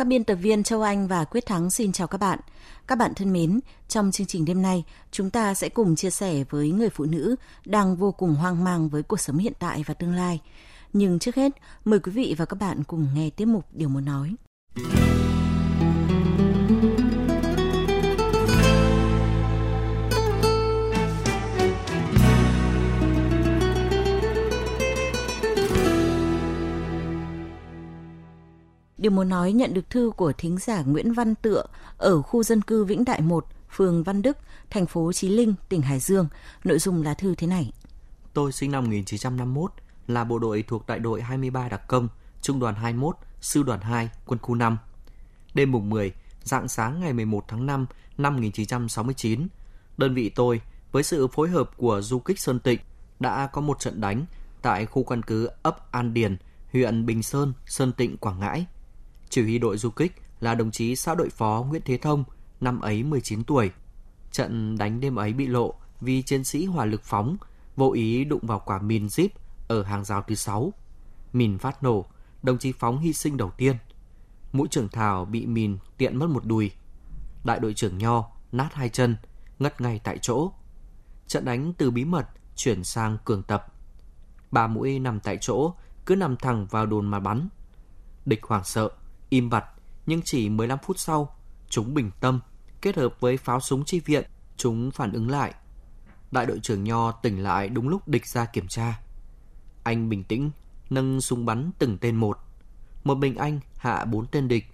Các 0.00 0.06
biên 0.06 0.24
tập 0.24 0.34
viên 0.34 0.62
Châu 0.62 0.82
Anh 0.82 1.08
và 1.08 1.24
Quyết 1.24 1.46
Thắng 1.46 1.70
xin 1.70 1.92
chào 1.92 2.06
các 2.06 2.18
bạn. 2.18 2.38
Các 2.86 2.98
bạn 2.98 3.14
thân 3.14 3.32
mến, 3.32 3.60
trong 3.88 4.10
chương 4.12 4.26
trình 4.26 4.44
đêm 4.44 4.62
nay, 4.62 4.84
chúng 5.10 5.30
ta 5.30 5.54
sẽ 5.54 5.68
cùng 5.68 5.96
chia 5.96 6.10
sẻ 6.10 6.44
với 6.50 6.70
người 6.70 6.88
phụ 6.90 7.04
nữ 7.04 7.36
đang 7.64 7.96
vô 7.96 8.12
cùng 8.12 8.34
hoang 8.34 8.64
mang 8.64 8.88
với 8.88 9.02
cuộc 9.02 9.20
sống 9.20 9.38
hiện 9.38 9.52
tại 9.58 9.84
và 9.86 9.94
tương 9.94 10.14
lai. 10.14 10.40
Nhưng 10.92 11.18
trước 11.18 11.34
hết, 11.34 11.52
mời 11.84 12.00
quý 12.00 12.12
vị 12.12 12.34
và 12.38 12.44
các 12.44 12.56
bạn 12.60 12.84
cùng 12.84 13.06
nghe 13.14 13.30
tiếp 13.30 13.44
mục 13.46 13.64
Điều 13.72 13.88
muốn 13.88 14.04
nói. 14.04 14.34
Điều 29.00 29.12
muốn 29.12 29.28
nói 29.28 29.52
nhận 29.52 29.74
được 29.74 29.90
thư 29.90 30.12
của 30.16 30.32
thính 30.38 30.58
giả 30.58 30.82
Nguyễn 30.82 31.12
Văn 31.12 31.34
Tựa 31.34 31.64
ở 31.98 32.22
khu 32.22 32.42
dân 32.42 32.62
cư 32.62 32.84
Vĩnh 32.84 33.04
Đại 33.04 33.20
1, 33.20 33.46
phường 33.70 34.02
Văn 34.02 34.22
Đức, 34.22 34.36
thành 34.70 34.86
phố 34.86 35.12
Chí 35.12 35.28
Linh, 35.28 35.54
tỉnh 35.68 35.82
Hải 35.82 36.00
Dương. 36.00 36.28
Nội 36.64 36.78
dung 36.78 37.02
là 37.02 37.14
thư 37.14 37.34
thế 37.34 37.46
này. 37.46 37.72
Tôi 38.34 38.52
sinh 38.52 38.70
năm 38.70 38.84
1951, 38.84 39.72
là 40.06 40.24
bộ 40.24 40.38
đội 40.38 40.64
thuộc 40.68 40.86
đại 40.86 40.98
đội 40.98 41.22
23 41.22 41.68
đặc 41.68 41.88
công, 41.88 42.08
trung 42.42 42.60
đoàn 42.60 42.74
21, 42.74 43.16
sư 43.40 43.62
đoàn 43.62 43.80
2, 43.80 44.10
quân 44.26 44.38
khu 44.42 44.54
5. 44.54 44.78
Đêm 45.54 45.72
mùng 45.72 45.90
10, 45.90 46.12
dạng 46.42 46.68
sáng 46.68 47.00
ngày 47.00 47.12
11 47.12 47.44
tháng 47.48 47.66
5 47.66 47.86
năm 48.18 48.34
1969, 48.34 49.48
đơn 49.96 50.14
vị 50.14 50.28
tôi 50.34 50.60
với 50.92 51.02
sự 51.02 51.26
phối 51.26 51.48
hợp 51.48 51.70
của 51.76 52.00
du 52.00 52.18
kích 52.18 52.40
Sơn 52.40 52.58
Tịnh 52.58 52.80
đã 53.20 53.46
có 53.46 53.60
một 53.60 53.80
trận 53.80 54.00
đánh 54.00 54.24
tại 54.62 54.86
khu 54.86 55.04
căn 55.04 55.22
cứ 55.22 55.48
ấp 55.62 55.92
An 55.92 56.14
Điền, 56.14 56.36
huyện 56.72 57.06
Bình 57.06 57.22
Sơn, 57.22 57.52
Sơn 57.66 57.92
Tịnh, 57.92 58.16
Quảng 58.16 58.40
Ngãi– 58.40 58.66
chỉ 59.30 59.42
huy 59.42 59.58
đội 59.58 59.78
du 59.78 59.90
kích 59.90 60.12
là 60.40 60.54
đồng 60.54 60.70
chí 60.70 60.96
xã 60.96 61.14
đội 61.14 61.30
phó 61.30 61.64
Nguyễn 61.68 61.82
Thế 61.84 61.96
Thông, 61.96 62.24
năm 62.60 62.80
ấy 62.80 63.02
19 63.02 63.44
tuổi. 63.44 63.70
Trận 64.32 64.78
đánh 64.78 65.00
đêm 65.00 65.16
ấy 65.16 65.32
bị 65.32 65.46
lộ 65.46 65.74
vì 66.00 66.22
chiến 66.22 66.44
sĩ 66.44 66.66
hỏa 66.66 66.84
lực 66.84 67.02
phóng 67.04 67.36
vô 67.76 67.92
ý 67.92 68.24
đụng 68.24 68.46
vào 68.46 68.62
quả 68.66 68.82
mìn 68.82 69.06
zip 69.06 69.28
ở 69.68 69.82
hàng 69.82 70.04
rào 70.04 70.24
thứ 70.28 70.34
6. 70.34 70.72
Mìn 71.32 71.58
phát 71.58 71.82
nổ, 71.82 72.06
đồng 72.42 72.58
chí 72.58 72.72
phóng 72.72 72.98
hy 72.98 73.12
sinh 73.12 73.36
đầu 73.36 73.50
tiên. 73.50 73.76
Mũi 74.52 74.68
trưởng 74.70 74.88
Thảo 74.88 75.24
bị 75.24 75.46
mìn 75.46 75.78
tiện 75.96 76.16
mất 76.16 76.30
một 76.30 76.44
đùi. 76.44 76.70
Đại 77.44 77.60
đội 77.60 77.74
trưởng 77.74 77.98
Nho 77.98 78.30
nát 78.52 78.74
hai 78.74 78.88
chân, 78.88 79.16
ngất 79.58 79.80
ngay 79.80 80.00
tại 80.04 80.18
chỗ. 80.22 80.52
Trận 81.26 81.44
đánh 81.44 81.72
từ 81.78 81.90
bí 81.90 82.04
mật 82.04 82.28
chuyển 82.56 82.84
sang 82.84 83.18
cường 83.24 83.42
tập. 83.42 83.66
Ba 84.50 84.66
mũi 84.66 84.98
nằm 84.98 85.20
tại 85.20 85.38
chỗ, 85.40 85.74
cứ 86.06 86.16
nằm 86.16 86.36
thẳng 86.36 86.66
vào 86.66 86.86
đồn 86.86 87.06
mà 87.06 87.20
bắn. 87.20 87.48
Địch 88.26 88.42
hoảng 88.42 88.64
sợ, 88.64 88.90
Im 89.30 89.50
bặt, 89.50 89.64
nhưng 90.06 90.20
chỉ 90.24 90.48
15 90.48 90.78
phút 90.82 90.98
sau, 90.98 91.36
chúng 91.68 91.94
bình 91.94 92.10
tâm, 92.20 92.40
kết 92.80 92.96
hợp 92.96 93.20
với 93.20 93.36
pháo 93.36 93.60
súng 93.60 93.84
chi 93.84 94.00
viện, 94.00 94.24
chúng 94.56 94.90
phản 94.90 95.12
ứng 95.12 95.30
lại. 95.30 95.54
Đại 96.30 96.46
đội 96.46 96.60
trưởng 96.62 96.84
Nho 96.84 97.12
tỉnh 97.12 97.42
lại 97.42 97.68
đúng 97.68 97.88
lúc 97.88 98.08
địch 98.08 98.26
ra 98.26 98.44
kiểm 98.44 98.68
tra. 98.68 99.00
Anh 99.82 100.08
bình 100.08 100.24
tĩnh, 100.24 100.50
nâng 100.90 101.20
súng 101.20 101.46
bắn 101.46 101.70
từng 101.78 101.98
tên 101.98 102.16
một. 102.16 102.38
Một 103.04 103.14
mình 103.14 103.36
anh 103.36 103.60
hạ 103.76 104.04
bốn 104.04 104.26
tên 104.26 104.48
địch. 104.48 104.64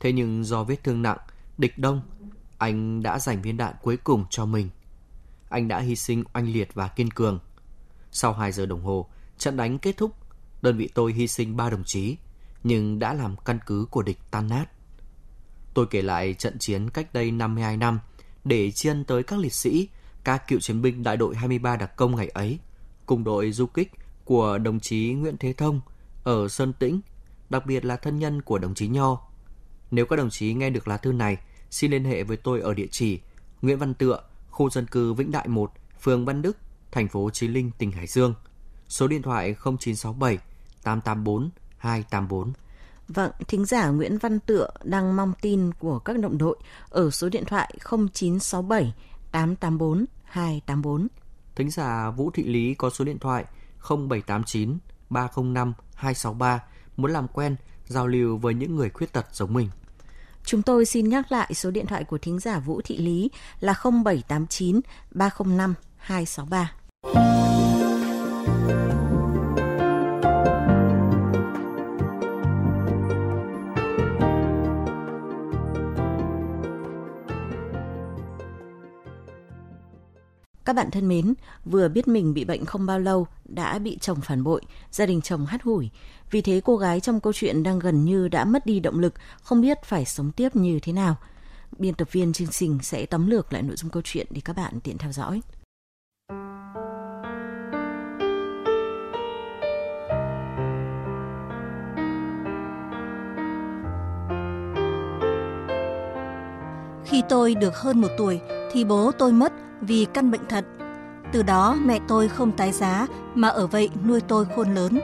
Thế 0.00 0.12
nhưng 0.12 0.44
do 0.44 0.64
vết 0.64 0.84
thương 0.84 1.02
nặng, 1.02 1.18
địch 1.58 1.78
đông, 1.78 2.00
anh 2.58 3.02
đã 3.02 3.18
dành 3.18 3.42
viên 3.42 3.56
đạn 3.56 3.74
cuối 3.82 3.96
cùng 3.96 4.24
cho 4.30 4.46
mình. 4.46 4.70
Anh 5.48 5.68
đã 5.68 5.80
hy 5.80 5.96
sinh 5.96 6.24
oanh 6.34 6.48
liệt 6.48 6.74
và 6.74 6.88
kiên 6.88 7.10
cường. 7.10 7.38
Sau 8.10 8.32
2 8.32 8.52
giờ 8.52 8.66
đồng 8.66 8.84
hồ, 8.84 9.06
trận 9.38 9.56
đánh 9.56 9.78
kết 9.78 9.96
thúc, 9.96 10.12
đơn 10.62 10.76
vị 10.76 10.90
tôi 10.94 11.12
hy 11.12 11.28
sinh 11.28 11.56
3 11.56 11.70
đồng 11.70 11.82
chí, 11.86 12.16
nhưng 12.66 12.98
đã 12.98 13.14
làm 13.14 13.36
căn 13.44 13.58
cứ 13.66 13.86
của 13.90 14.02
địch 14.02 14.18
tan 14.30 14.48
nát. 14.48 14.64
Tôi 15.74 15.86
kể 15.90 16.02
lại 16.02 16.34
trận 16.34 16.58
chiến 16.58 16.90
cách 16.90 17.12
đây 17.12 17.30
52 17.30 17.76
năm 17.76 17.98
để 18.44 18.70
tri 18.70 18.88
ân 18.88 19.04
tới 19.04 19.22
các 19.22 19.38
liệt 19.38 19.52
sĩ, 19.52 19.88
các 20.24 20.48
cựu 20.48 20.60
chiến 20.60 20.82
binh 20.82 21.02
đại 21.02 21.16
đội 21.16 21.36
23 21.36 21.76
đặc 21.76 21.96
công 21.96 22.16
ngày 22.16 22.28
ấy, 22.28 22.58
cùng 23.06 23.24
đội 23.24 23.52
du 23.52 23.66
kích 23.66 23.92
của 24.24 24.58
đồng 24.58 24.80
chí 24.80 25.12
Nguyễn 25.12 25.36
Thế 25.36 25.52
Thông 25.52 25.80
ở 26.24 26.48
Sơn 26.48 26.72
Tĩnh, 26.72 27.00
đặc 27.50 27.66
biệt 27.66 27.84
là 27.84 27.96
thân 27.96 28.18
nhân 28.18 28.42
của 28.42 28.58
đồng 28.58 28.74
chí 28.74 28.88
Nho. 28.88 29.18
Nếu 29.90 30.06
các 30.06 30.16
đồng 30.16 30.30
chí 30.30 30.54
nghe 30.54 30.70
được 30.70 30.88
lá 30.88 30.96
thư 30.96 31.12
này, 31.12 31.36
xin 31.70 31.90
liên 31.90 32.04
hệ 32.04 32.22
với 32.22 32.36
tôi 32.36 32.60
ở 32.60 32.74
địa 32.74 32.88
chỉ 32.90 33.20
Nguyễn 33.62 33.78
Văn 33.78 33.94
Tựa, 33.94 34.22
khu 34.50 34.70
dân 34.70 34.86
cư 34.86 35.12
Vĩnh 35.12 35.30
Đại 35.30 35.48
1, 35.48 35.72
phường 36.00 36.24
Văn 36.24 36.42
Đức, 36.42 36.56
thành 36.92 37.08
phố 37.08 37.30
Chí 37.30 37.48
Linh, 37.48 37.70
tỉnh 37.78 37.92
Hải 37.92 38.06
Dương. 38.06 38.34
Số 38.88 39.08
điện 39.08 39.22
thoại 39.22 39.54
0967 39.64 40.38
884 40.82 41.50
284. 41.86 42.52
Vâng, 43.08 43.30
thính 43.48 43.64
giả 43.64 43.88
Nguyễn 43.88 44.18
Văn 44.18 44.40
Tựa 44.40 44.70
đang 44.84 45.16
mong 45.16 45.32
tin 45.40 45.72
của 45.78 45.98
các 45.98 46.18
đồng 46.18 46.38
đội 46.38 46.56
ở 46.88 47.10
số 47.10 47.28
điện 47.28 47.44
thoại 47.46 47.74
0967 47.84 48.94
884 49.32 50.04
284. 50.24 51.08
Thính 51.54 51.70
giả 51.70 52.10
Vũ 52.10 52.30
Thị 52.30 52.44
Lý 52.44 52.74
có 52.74 52.90
số 52.90 53.04
điện 53.04 53.18
thoại 53.18 53.44
0789 53.88 54.78
305 55.10 55.72
263 55.94 56.62
muốn 56.96 57.12
làm 57.12 57.28
quen, 57.28 57.56
giao 57.86 58.06
lưu 58.06 58.36
với 58.36 58.54
những 58.54 58.76
người 58.76 58.90
khuyết 58.90 59.12
tật 59.12 59.26
giống 59.32 59.54
mình. 59.54 59.70
Chúng 60.44 60.62
tôi 60.62 60.84
xin 60.84 61.08
nhắc 61.08 61.32
lại 61.32 61.54
số 61.54 61.70
điện 61.70 61.86
thoại 61.86 62.04
của 62.04 62.18
thính 62.18 62.38
giả 62.38 62.58
Vũ 62.58 62.80
Thị 62.84 62.96
Lý 62.96 63.30
là 63.60 63.74
0789 63.82 64.80
305 65.10 65.74
263. 65.96 67.55
Các 80.66 80.76
bạn 80.76 80.90
thân 80.90 81.08
mến, 81.08 81.34
vừa 81.64 81.88
biết 81.88 82.08
mình 82.08 82.34
bị 82.34 82.44
bệnh 82.44 82.64
không 82.64 82.86
bao 82.86 83.00
lâu, 83.00 83.26
đã 83.44 83.78
bị 83.78 83.98
chồng 84.00 84.20
phản 84.20 84.44
bội, 84.44 84.62
gia 84.90 85.06
đình 85.06 85.20
chồng 85.20 85.46
hắt 85.46 85.62
hủi. 85.62 85.90
Vì 86.30 86.40
thế 86.42 86.60
cô 86.64 86.76
gái 86.76 87.00
trong 87.00 87.20
câu 87.20 87.32
chuyện 87.32 87.62
đang 87.62 87.78
gần 87.78 88.04
như 88.04 88.28
đã 88.28 88.44
mất 88.44 88.66
đi 88.66 88.80
động 88.80 88.98
lực, 88.98 89.14
không 89.42 89.60
biết 89.60 89.84
phải 89.84 90.04
sống 90.04 90.32
tiếp 90.32 90.56
như 90.56 90.78
thế 90.82 90.92
nào. 90.92 91.16
Biên 91.78 91.94
tập 91.94 92.08
viên 92.12 92.32
chương 92.32 92.48
trình 92.48 92.78
sẽ 92.82 93.06
tóm 93.06 93.26
lược 93.26 93.52
lại 93.52 93.62
nội 93.62 93.76
dung 93.76 93.90
câu 93.90 94.02
chuyện 94.04 94.26
để 94.30 94.40
các 94.44 94.56
bạn 94.56 94.80
tiện 94.80 94.98
theo 94.98 95.12
dõi. 95.12 95.40
Khi 107.16 107.22
tôi 107.28 107.54
được 107.54 107.76
hơn 107.76 108.00
một 108.00 108.08
tuổi 108.18 108.40
thì 108.72 108.84
bố 108.84 109.12
tôi 109.18 109.32
mất 109.32 109.52
vì 109.80 110.06
căn 110.14 110.30
bệnh 110.30 110.46
thận. 110.48 110.64
Từ 111.32 111.42
đó 111.42 111.76
mẹ 111.84 111.98
tôi 112.08 112.28
không 112.28 112.52
tái 112.52 112.72
giá 112.72 113.06
mà 113.34 113.48
ở 113.48 113.66
vậy 113.66 113.90
nuôi 114.06 114.20
tôi 114.20 114.46
khôn 114.56 114.74
lớn. 114.74 115.00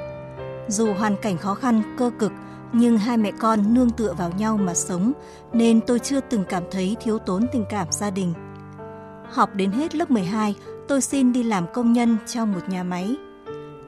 Dù 0.68 0.92
hoàn 0.92 1.16
cảnh 1.22 1.38
khó 1.38 1.54
khăn, 1.54 1.82
cơ 1.98 2.10
cực, 2.18 2.32
nhưng 2.72 2.98
hai 2.98 3.16
mẹ 3.16 3.30
con 3.38 3.74
nương 3.74 3.90
tựa 3.90 4.14
vào 4.18 4.30
nhau 4.38 4.56
mà 4.56 4.74
sống, 4.74 5.12
nên 5.52 5.80
tôi 5.80 5.98
chưa 5.98 6.20
từng 6.20 6.44
cảm 6.48 6.62
thấy 6.70 6.96
thiếu 7.00 7.18
tốn 7.18 7.46
tình 7.52 7.64
cảm 7.70 7.86
gia 7.90 8.10
đình. 8.10 8.34
Học 9.30 9.50
đến 9.54 9.70
hết 9.70 9.94
lớp 9.94 10.10
12, 10.10 10.54
tôi 10.88 11.00
xin 11.00 11.32
đi 11.32 11.42
làm 11.42 11.66
công 11.74 11.92
nhân 11.92 12.16
trong 12.26 12.52
một 12.52 12.68
nhà 12.68 12.82
máy. 12.82 13.16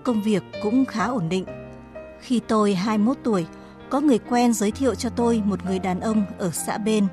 Công 0.05 0.23
việc 0.23 0.43
cũng 0.63 0.85
khá 0.85 1.05
ổn 1.05 1.29
định. 1.29 1.45
Khi 2.21 2.41
tôi 2.49 2.75
21 2.75 3.17
tuổi, 3.23 3.47
có 3.91 4.01
người 4.01 4.19
quen 4.19 4.53
giới 4.53 4.71
thiệu 4.71 4.95
cho 4.95 5.11
tôi 5.11 5.43
một 5.45 5.65
người 5.65 5.79
đàn 5.79 6.01
ông 6.01 6.25
ở 6.39 6.51
xã 6.51 6.79
bên. 6.79 7.07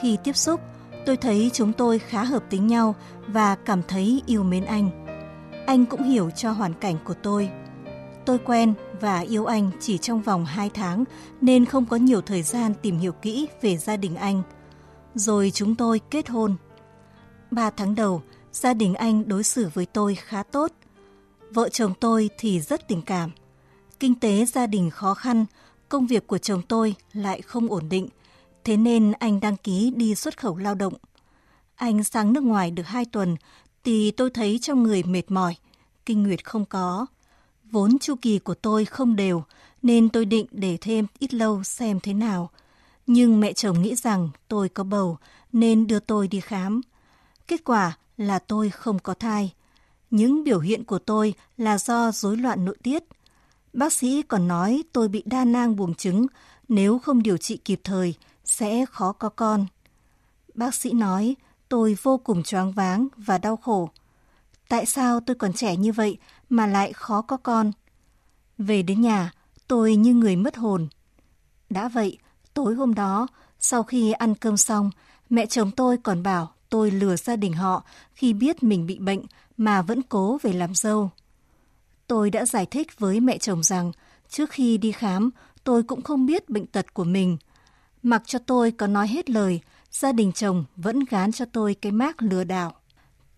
Khi 0.00 0.16
tiếp 0.24 0.36
xúc, 0.36 0.60
Tôi 1.06 1.16
thấy 1.16 1.50
chúng 1.52 1.72
tôi 1.72 1.98
khá 1.98 2.24
hợp 2.24 2.44
tính 2.50 2.66
nhau 2.66 2.94
và 3.26 3.54
cảm 3.54 3.82
thấy 3.82 4.22
yêu 4.26 4.42
mến 4.42 4.64
anh. 4.64 5.06
Anh 5.66 5.86
cũng 5.86 6.02
hiểu 6.02 6.30
cho 6.30 6.52
hoàn 6.52 6.74
cảnh 6.74 6.96
của 7.04 7.14
tôi. 7.14 7.50
Tôi 8.24 8.38
quen 8.38 8.74
và 9.00 9.20
yêu 9.20 9.44
anh 9.44 9.70
chỉ 9.80 9.98
trong 9.98 10.22
vòng 10.22 10.44
2 10.44 10.70
tháng 10.70 11.04
nên 11.40 11.64
không 11.64 11.86
có 11.86 11.96
nhiều 11.96 12.20
thời 12.20 12.42
gian 12.42 12.74
tìm 12.82 12.98
hiểu 12.98 13.12
kỹ 13.12 13.48
về 13.62 13.76
gia 13.76 13.96
đình 13.96 14.16
anh. 14.16 14.42
Rồi 15.14 15.50
chúng 15.54 15.74
tôi 15.74 16.00
kết 16.10 16.28
hôn. 16.28 16.56
3 17.50 17.70
tháng 17.70 17.94
đầu, 17.94 18.22
gia 18.52 18.74
đình 18.74 18.94
anh 18.94 19.28
đối 19.28 19.42
xử 19.42 19.70
với 19.74 19.86
tôi 19.86 20.14
khá 20.14 20.42
tốt. 20.42 20.72
Vợ 21.50 21.68
chồng 21.68 21.92
tôi 22.00 22.30
thì 22.38 22.60
rất 22.60 22.88
tình 22.88 23.02
cảm. 23.02 23.30
Kinh 24.00 24.14
tế 24.14 24.44
gia 24.44 24.66
đình 24.66 24.90
khó 24.90 25.14
khăn, 25.14 25.46
công 25.88 26.06
việc 26.06 26.26
của 26.26 26.38
chồng 26.38 26.62
tôi 26.68 26.94
lại 27.12 27.42
không 27.42 27.68
ổn 27.68 27.88
định, 27.88 28.08
thế 28.66 28.76
nên 28.76 29.12
anh 29.12 29.40
đăng 29.40 29.56
ký 29.56 29.92
đi 29.96 30.14
xuất 30.14 30.38
khẩu 30.38 30.56
lao 30.56 30.74
động. 30.74 30.94
Anh 31.74 32.04
sang 32.04 32.32
nước 32.32 32.42
ngoài 32.42 32.70
được 32.70 32.86
hai 32.86 33.04
tuần 33.04 33.36
thì 33.84 34.10
tôi 34.10 34.30
thấy 34.30 34.58
trong 34.62 34.82
người 34.82 35.02
mệt 35.02 35.30
mỏi, 35.30 35.56
kinh 36.06 36.22
nguyệt 36.22 36.44
không 36.44 36.64
có. 36.64 37.06
Vốn 37.64 37.98
chu 37.98 38.14
kỳ 38.22 38.38
của 38.38 38.54
tôi 38.54 38.84
không 38.84 39.16
đều 39.16 39.44
nên 39.82 40.08
tôi 40.08 40.24
định 40.24 40.46
để 40.50 40.78
thêm 40.80 41.06
ít 41.18 41.34
lâu 41.34 41.62
xem 41.62 42.00
thế 42.00 42.14
nào. 42.14 42.50
Nhưng 43.06 43.40
mẹ 43.40 43.52
chồng 43.52 43.82
nghĩ 43.82 43.94
rằng 43.94 44.30
tôi 44.48 44.68
có 44.68 44.84
bầu 44.84 45.18
nên 45.52 45.86
đưa 45.86 45.98
tôi 46.00 46.28
đi 46.28 46.40
khám. 46.40 46.80
Kết 47.46 47.64
quả 47.64 47.96
là 48.16 48.38
tôi 48.38 48.70
không 48.70 48.98
có 48.98 49.14
thai. 49.14 49.52
Những 50.10 50.44
biểu 50.44 50.60
hiện 50.60 50.84
của 50.84 50.98
tôi 50.98 51.34
là 51.56 51.78
do 51.78 52.12
rối 52.12 52.36
loạn 52.36 52.64
nội 52.64 52.76
tiết. 52.82 53.04
Bác 53.72 53.92
sĩ 53.92 54.22
còn 54.22 54.48
nói 54.48 54.82
tôi 54.92 55.08
bị 55.08 55.22
đa 55.26 55.44
nang 55.44 55.76
buồng 55.76 55.94
trứng, 55.94 56.26
nếu 56.68 56.98
không 56.98 57.22
điều 57.22 57.36
trị 57.36 57.56
kịp 57.56 57.80
thời 57.84 58.14
sẽ 58.46 58.86
khó 58.86 59.12
có 59.12 59.28
con. 59.28 59.66
Bác 60.54 60.74
sĩ 60.74 60.92
nói 60.92 61.36
tôi 61.68 61.96
vô 62.02 62.18
cùng 62.18 62.42
choáng 62.42 62.72
váng 62.72 63.08
và 63.16 63.38
đau 63.38 63.56
khổ. 63.56 63.90
Tại 64.68 64.86
sao 64.86 65.20
tôi 65.20 65.36
còn 65.36 65.52
trẻ 65.52 65.76
như 65.76 65.92
vậy 65.92 66.18
mà 66.48 66.66
lại 66.66 66.92
khó 66.92 67.22
có 67.22 67.36
con? 67.36 67.72
Về 68.58 68.82
đến 68.82 69.00
nhà, 69.00 69.32
tôi 69.68 69.96
như 69.96 70.14
người 70.14 70.36
mất 70.36 70.56
hồn. 70.56 70.88
Đã 71.70 71.88
vậy, 71.88 72.18
tối 72.54 72.74
hôm 72.74 72.94
đó, 72.94 73.26
sau 73.58 73.82
khi 73.82 74.12
ăn 74.12 74.34
cơm 74.34 74.56
xong, 74.56 74.90
mẹ 75.30 75.46
chồng 75.46 75.70
tôi 75.70 75.96
còn 75.96 76.22
bảo 76.22 76.52
tôi 76.68 76.90
lừa 76.90 77.16
gia 77.16 77.36
đình 77.36 77.52
họ 77.52 77.84
khi 78.14 78.32
biết 78.32 78.62
mình 78.62 78.86
bị 78.86 78.98
bệnh 78.98 79.20
mà 79.56 79.82
vẫn 79.82 80.02
cố 80.02 80.38
về 80.42 80.52
làm 80.52 80.74
dâu. 80.74 81.10
Tôi 82.06 82.30
đã 82.30 82.44
giải 82.44 82.66
thích 82.66 82.98
với 82.98 83.20
mẹ 83.20 83.38
chồng 83.38 83.62
rằng 83.62 83.92
trước 84.28 84.50
khi 84.50 84.78
đi 84.78 84.92
khám, 84.92 85.30
tôi 85.64 85.82
cũng 85.82 86.02
không 86.02 86.26
biết 86.26 86.48
bệnh 86.48 86.66
tật 86.66 86.94
của 86.94 87.04
mình. 87.04 87.36
Mặc 88.06 88.22
cho 88.26 88.38
tôi 88.38 88.70
có 88.70 88.86
nói 88.86 89.08
hết 89.08 89.30
lời, 89.30 89.60
gia 89.90 90.12
đình 90.12 90.32
chồng 90.32 90.64
vẫn 90.76 91.04
gán 91.10 91.32
cho 91.32 91.44
tôi 91.44 91.74
cái 91.74 91.92
mác 91.92 92.22
lừa 92.22 92.44
đảo. 92.44 92.74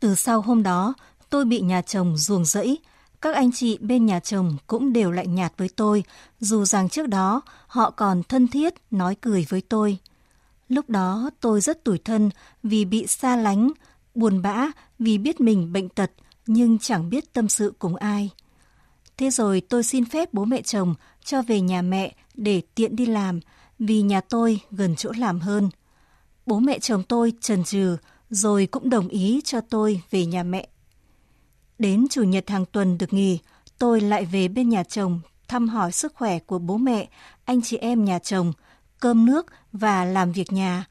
Từ 0.00 0.14
sau 0.14 0.40
hôm 0.40 0.62
đó, 0.62 0.94
tôi 1.30 1.44
bị 1.44 1.60
nhà 1.60 1.82
chồng 1.82 2.16
ruồng 2.16 2.44
rẫy. 2.44 2.78
Các 3.20 3.34
anh 3.34 3.52
chị 3.52 3.78
bên 3.80 4.06
nhà 4.06 4.20
chồng 4.20 4.56
cũng 4.66 4.92
đều 4.92 5.10
lạnh 5.10 5.34
nhạt 5.34 5.52
với 5.56 5.68
tôi, 5.68 6.04
dù 6.40 6.64
rằng 6.64 6.88
trước 6.88 7.06
đó 7.06 7.40
họ 7.66 7.90
còn 7.90 8.22
thân 8.22 8.48
thiết 8.48 8.74
nói 8.90 9.16
cười 9.20 9.46
với 9.48 9.60
tôi. 9.60 9.98
Lúc 10.68 10.90
đó 10.90 11.30
tôi 11.40 11.60
rất 11.60 11.84
tủi 11.84 11.98
thân 11.98 12.30
vì 12.62 12.84
bị 12.84 13.06
xa 13.06 13.36
lánh, 13.36 13.70
buồn 14.14 14.42
bã 14.42 14.66
vì 14.98 15.18
biết 15.18 15.40
mình 15.40 15.72
bệnh 15.72 15.88
tật 15.88 16.10
nhưng 16.46 16.78
chẳng 16.78 17.10
biết 17.10 17.32
tâm 17.32 17.48
sự 17.48 17.72
cùng 17.78 17.96
ai. 17.96 18.30
Thế 19.16 19.30
rồi 19.30 19.62
tôi 19.68 19.82
xin 19.82 20.04
phép 20.04 20.34
bố 20.34 20.44
mẹ 20.44 20.62
chồng 20.62 20.94
cho 21.24 21.42
về 21.42 21.60
nhà 21.60 21.82
mẹ 21.82 22.14
để 22.34 22.62
tiện 22.74 22.96
đi 22.96 23.06
làm 23.06 23.40
vì 23.78 24.02
nhà 24.02 24.20
tôi 24.20 24.60
gần 24.70 24.96
chỗ 24.96 25.12
làm 25.16 25.40
hơn. 25.40 25.70
Bố 26.46 26.58
mẹ 26.58 26.78
chồng 26.78 27.02
tôi 27.02 27.32
trần 27.40 27.64
trừ 27.64 27.96
rồi 28.30 28.66
cũng 28.66 28.90
đồng 28.90 29.08
ý 29.08 29.40
cho 29.44 29.60
tôi 29.60 30.02
về 30.10 30.26
nhà 30.26 30.42
mẹ. 30.42 30.68
Đến 31.78 32.06
chủ 32.10 32.22
nhật 32.22 32.50
hàng 32.50 32.64
tuần 32.66 32.98
được 32.98 33.12
nghỉ, 33.12 33.38
tôi 33.78 34.00
lại 34.00 34.24
về 34.24 34.48
bên 34.48 34.68
nhà 34.68 34.84
chồng 34.84 35.20
thăm 35.48 35.68
hỏi 35.68 35.92
sức 35.92 36.14
khỏe 36.14 36.38
của 36.38 36.58
bố 36.58 36.76
mẹ, 36.76 37.08
anh 37.44 37.62
chị 37.62 37.76
em 37.76 38.04
nhà 38.04 38.18
chồng, 38.18 38.52
cơm 39.00 39.26
nước 39.26 39.46
và 39.72 40.04
làm 40.04 40.32
việc 40.32 40.52
nhà. 40.52 40.84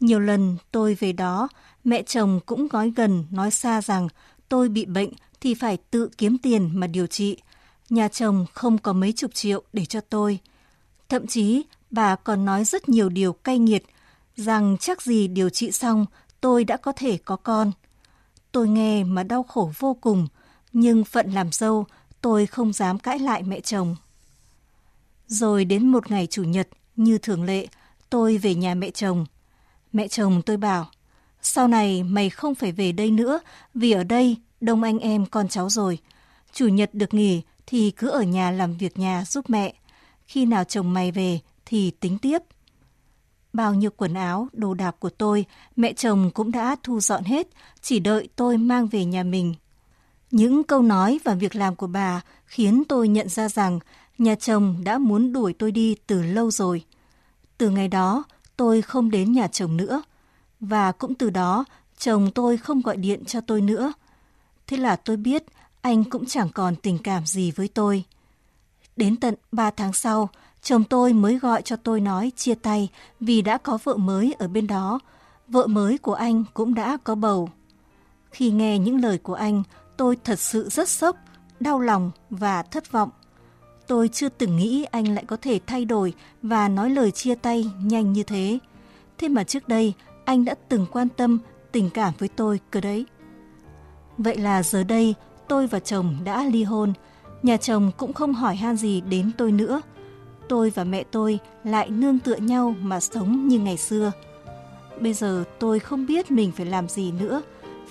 Nhiều 0.00 0.20
lần 0.20 0.56
tôi 0.70 0.94
về 0.94 1.12
đó, 1.12 1.48
mẹ 1.84 2.02
chồng 2.02 2.40
cũng 2.46 2.68
gói 2.68 2.92
gần 2.96 3.24
nói 3.30 3.50
xa 3.50 3.82
rằng 3.82 4.08
tôi 4.48 4.68
bị 4.68 4.84
bệnh 4.84 5.10
thì 5.40 5.54
phải 5.54 5.78
tự 5.90 6.10
kiếm 6.18 6.38
tiền 6.38 6.70
mà 6.74 6.86
điều 6.86 7.06
trị. 7.06 7.36
Nhà 7.90 8.08
chồng 8.08 8.46
không 8.54 8.78
có 8.78 8.92
mấy 8.92 9.12
chục 9.12 9.34
triệu 9.34 9.62
để 9.72 9.84
cho 9.84 10.00
tôi. 10.00 10.38
Thậm 11.08 11.26
chí 11.26 11.62
bà 11.90 12.16
còn 12.16 12.44
nói 12.44 12.64
rất 12.64 12.88
nhiều 12.88 13.08
điều 13.08 13.32
cay 13.32 13.58
nghiệt 13.58 13.84
rằng 14.36 14.76
chắc 14.80 15.02
gì 15.02 15.28
điều 15.28 15.50
trị 15.50 15.72
xong 15.72 16.06
tôi 16.40 16.64
đã 16.64 16.76
có 16.76 16.92
thể 16.92 17.18
có 17.24 17.36
con. 17.36 17.72
Tôi 18.52 18.68
nghe 18.68 19.04
mà 19.04 19.22
đau 19.22 19.42
khổ 19.42 19.72
vô 19.78 19.96
cùng, 20.00 20.28
nhưng 20.72 21.04
phận 21.04 21.30
làm 21.30 21.52
dâu 21.52 21.86
tôi 22.20 22.46
không 22.46 22.72
dám 22.72 22.98
cãi 22.98 23.18
lại 23.18 23.42
mẹ 23.42 23.60
chồng. 23.60 23.96
Rồi 25.26 25.64
đến 25.64 25.88
một 25.88 26.10
ngày 26.10 26.26
chủ 26.26 26.44
nhật, 26.44 26.68
như 26.96 27.18
thường 27.18 27.44
lệ, 27.44 27.66
tôi 28.10 28.38
về 28.38 28.54
nhà 28.54 28.74
mẹ 28.74 28.90
chồng. 28.90 29.26
Mẹ 29.92 30.08
chồng 30.08 30.42
tôi 30.42 30.56
bảo, 30.56 30.90
sau 31.42 31.68
này 31.68 32.02
mày 32.02 32.30
không 32.30 32.54
phải 32.54 32.72
về 32.72 32.92
đây 32.92 33.10
nữa 33.10 33.40
vì 33.74 33.92
ở 33.92 34.04
đây 34.04 34.36
đông 34.60 34.82
anh 34.82 34.98
em 34.98 35.26
con 35.26 35.48
cháu 35.48 35.70
rồi. 35.70 35.98
Chủ 36.52 36.68
nhật 36.68 36.94
được 36.94 37.14
nghỉ 37.14 37.42
thì 37.66 37.90
cứ 37.90 38.08
ở 38.08 38.22
nhà 38.22 38.50
làm 38.50 38.76
việc 38.76 38.98
nhà 38.98 39.24
giúp 39.24 39.50
mẹ. 39.50 39.74
Khi 40.26 40.46
nào 40.46 40.64
chồng 40.64 40.92
mày 40.92 41.12
về 41.12 41.40
thì 41.68 41.90
tính 41.90 42.18
tiếp. 42.18 42.38
Bao 43.52 43.74
nhiêu 43.74 43.90
quần 43.90 44.14
áo, 44.14 44.48
đồ 44.52 44.74
đạc 44.74 44.96
của 45.00 45.10
tôi, 45.10 45.44
mẹ 45.76 45.92
chồng 45.92 46.30
cũng 46.34 46.52
đã 46.52 46.76
thu 46.82 47.00
dọn 47.00 47.24
hết, 47.24 47.48
chỉ 47.80 47.98
đợi 47.98 48.28
tôi 48.36 48.56
mang 48.56 48.88
về 48.88 49.04
nhà 49.04 49.22
mình. 49.22 49.54
Những 50.30 50.64
câu 50.64 50.82
nói 50.82 51.18
và 51.24 51.34
việc 51.34 51.56
làm 51.56 51.76
của 51.76 51.86
bà 51.86 52.20
khiến 52.46 52.82
tôi 52.88 53.08
nhận 53.08 53.28
ra 53.28 53.48
rằng 53.48 53.78
nhà 54.18 54.34
chồng 54.34 54.76
đã 54.84 54.98
muốn 54.98 55.32
đuổi 55.32 55.52
tôi 55.52 55.72
đi 55.72 55.96
từ 56.06 56.22
lâu 56.22 56.50
rồi. 56.50 56.84
Từ 57.58 57.70
ngày 57.70 57.88
đó, 57.88 58.24
tôi 58.56 58.82
không 58.82 59.10
đến 59.10 59.32
nhà 59.32 59.48
chồng 59.48 59.76
nữa. 59.76 60.02
Và 60.60 60.92
cũng 60.92 61.14
từ 61.14 61.30
đó, 61.30 61.64
chồng 61.98 62.30
tôi 62.30 62.56
không 62.56 62.80
gọi 62.80 62.96
điện 62.96 63.24
cho 63.24 63.40
tôi 63.40 63.60
nữa. 63.60 63.92
Thế 64.66 64.76
là 64.76 64.96
tôi 64.96 65.16
biết 65.16 65.42
anh 65.80 66.04
cũng 66.04 66.26
chẳng 66.26 66.48
còn 66.54 66.76
tình 66.76 66.98
cảm 66.98 67.26
gì 67.26 67.50
với 67.50 67.68
tôi. 67.68 68.04
Đến 68.98 69.16
tận 69.16 69.34
3 69.52 69.70
tháng 69.70 69.92
sau, 69.92 70.28
chồng 70.62 70.84
tôi 70.84 71.12
mới 71.12 71.38
gọi 71.38 71.62
cho 71.62 71.76
tôi 71.76 72.00
nói 72.00 72.32
chia 72.36 72.54
tay 72.54 72.88
vì 73.20 73.42
đã 73.42 73.58
có 73.58 73.78
vợ 73.84 73.96
mới 73.96 74.34
ở 74.38 74.48
bên 74.48 74.66
đó. 74.66 75.00
Vợ 75.48 75.66
mới 75.66 75.98
của 75.98 76.14
anh 76.14 76.44
cũng 76.54 76.74
đã 76.74 76.96
có 77.04 77.14
bầu. 77.14 77.48
Khi 78.30 78.50
nghe 78.50 78.78
những 78.78 79.00
lời 79.00 79.18
của 79.18 79.34
anh, 79.34 79.62
tôi 79.96 80.16
thật 80.24 80.38
sự 80.38 80.68
rất 80.68 80.88
sốc, 80.88 81.16
đau 81.60 81.80
lòng 81.80 82.10
và 82.30 82.62
thất 82.62 82.92
vọng. 82.92 83.10
Tôi 83.86 84.08
chưa 84.08 84.28
từng 84.28 84.56
nghĩ 84.56 84.84
anh 84.84 85.14
lại 85.14 85.24
có 85.26 85.36
thể 85.36 85.60
thay 85.66 85.84
đổi 85.84 86.14
và 86.42 86.68
nói 86.68 86.90
lời 86.90 87.10
chia 87.10 87.34
tay 87.34 87.70
nhanh 87.82 88.12
như 88.12 88.22
thế. 88.22 88.58
Thế 89.18 89.28
mà 89.28 89.44
trước 89.44 89.68
đây, 89.68 89.92
anh 90.24 90.44
đã 90.44 90.54
từng 90.68 90.86
quan 90.92 91.08
tâm, 91.08 91.38
tình 91.72 91.90
cảm 91.90 92.14
với 92.18 92.28
tôi 92.28 92.60
cơ 92.70 92.80
đấy. 92.80 93.06
Vậy 94.18 94.36
là 94.36 94.62
giờ 94.62 94.84
đây, 94.84 95.14
tôi 95.48 95.66
và 95.66 95.80
chồng 95.80 96.16
đã 96.24 96.44
ly 96.44 96.64
hôn. 96.64 96.92
Nhà 97.42 97.56
chồng 97.56 97.90
cũng 97.96 98.12
không 98.12 98.34
hỏi 98.34 98.56
han 98.56 98.76
gì 98.76 99.00
đến 99.00 99.30
tôi 99.38 99.52
nữa. 99.52 99.80
Tôi 100.48 100.70
và 100.70 100.84
mẹ 100.84 101.04
tôi 101.04 101.38
lại 101.64 101.90
nương 101.90 102.18
tựa 102.18 102.36
nhau 102.36 102.74
mà 102.80 103.00
sống 103.00 103.48
như 103.48 103.58
ngày 103.58 103.76
xưa. 103.76 104.12
Bây 105.00 105.12
giờ 105.12 105.44
tôi 105.58 105.78
không 105.78 106.06
biết 106.06 106.30
mình 106.30 106.52
phải 106.52 106.66
làm 106.66 106.88
gì 106.88 107.12
nữa. 107.12 107.42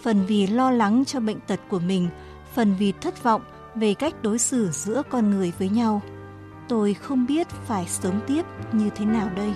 Phần 0.01 0.25
vì 0.25 0.47
lo 0.47 0.71
lắng 0.71 1.03
cho 1.05 1.19
bệnh 1.19 1.39
tật 1.39 1.59
của 1.69 1.79
mình, 1.79 2.09
phần 2.53 2.75
vì 2.79 2.91
thất 2.91 3.23
vọng 3.23 3.41
về 3.75 3.93
cách 3.93 4.23
đối 4.23 4.39
xử 4.39 4.69
giữa 4.71 5.01
con 5.09 5.29
người 5.29 5.53
với 5.59 5.69
nhau. 5.69 6.01
Tôi 6.69 6.93
không 6.93 7.25
biết 7.25 7.47
phải 7.49 7.85
sống 7.87 8.19
tiếp 8.27 8.45
như 8.71 8.89
thế 8.95 9.05
nào 9.05 9.29
đây. 9.35 9.53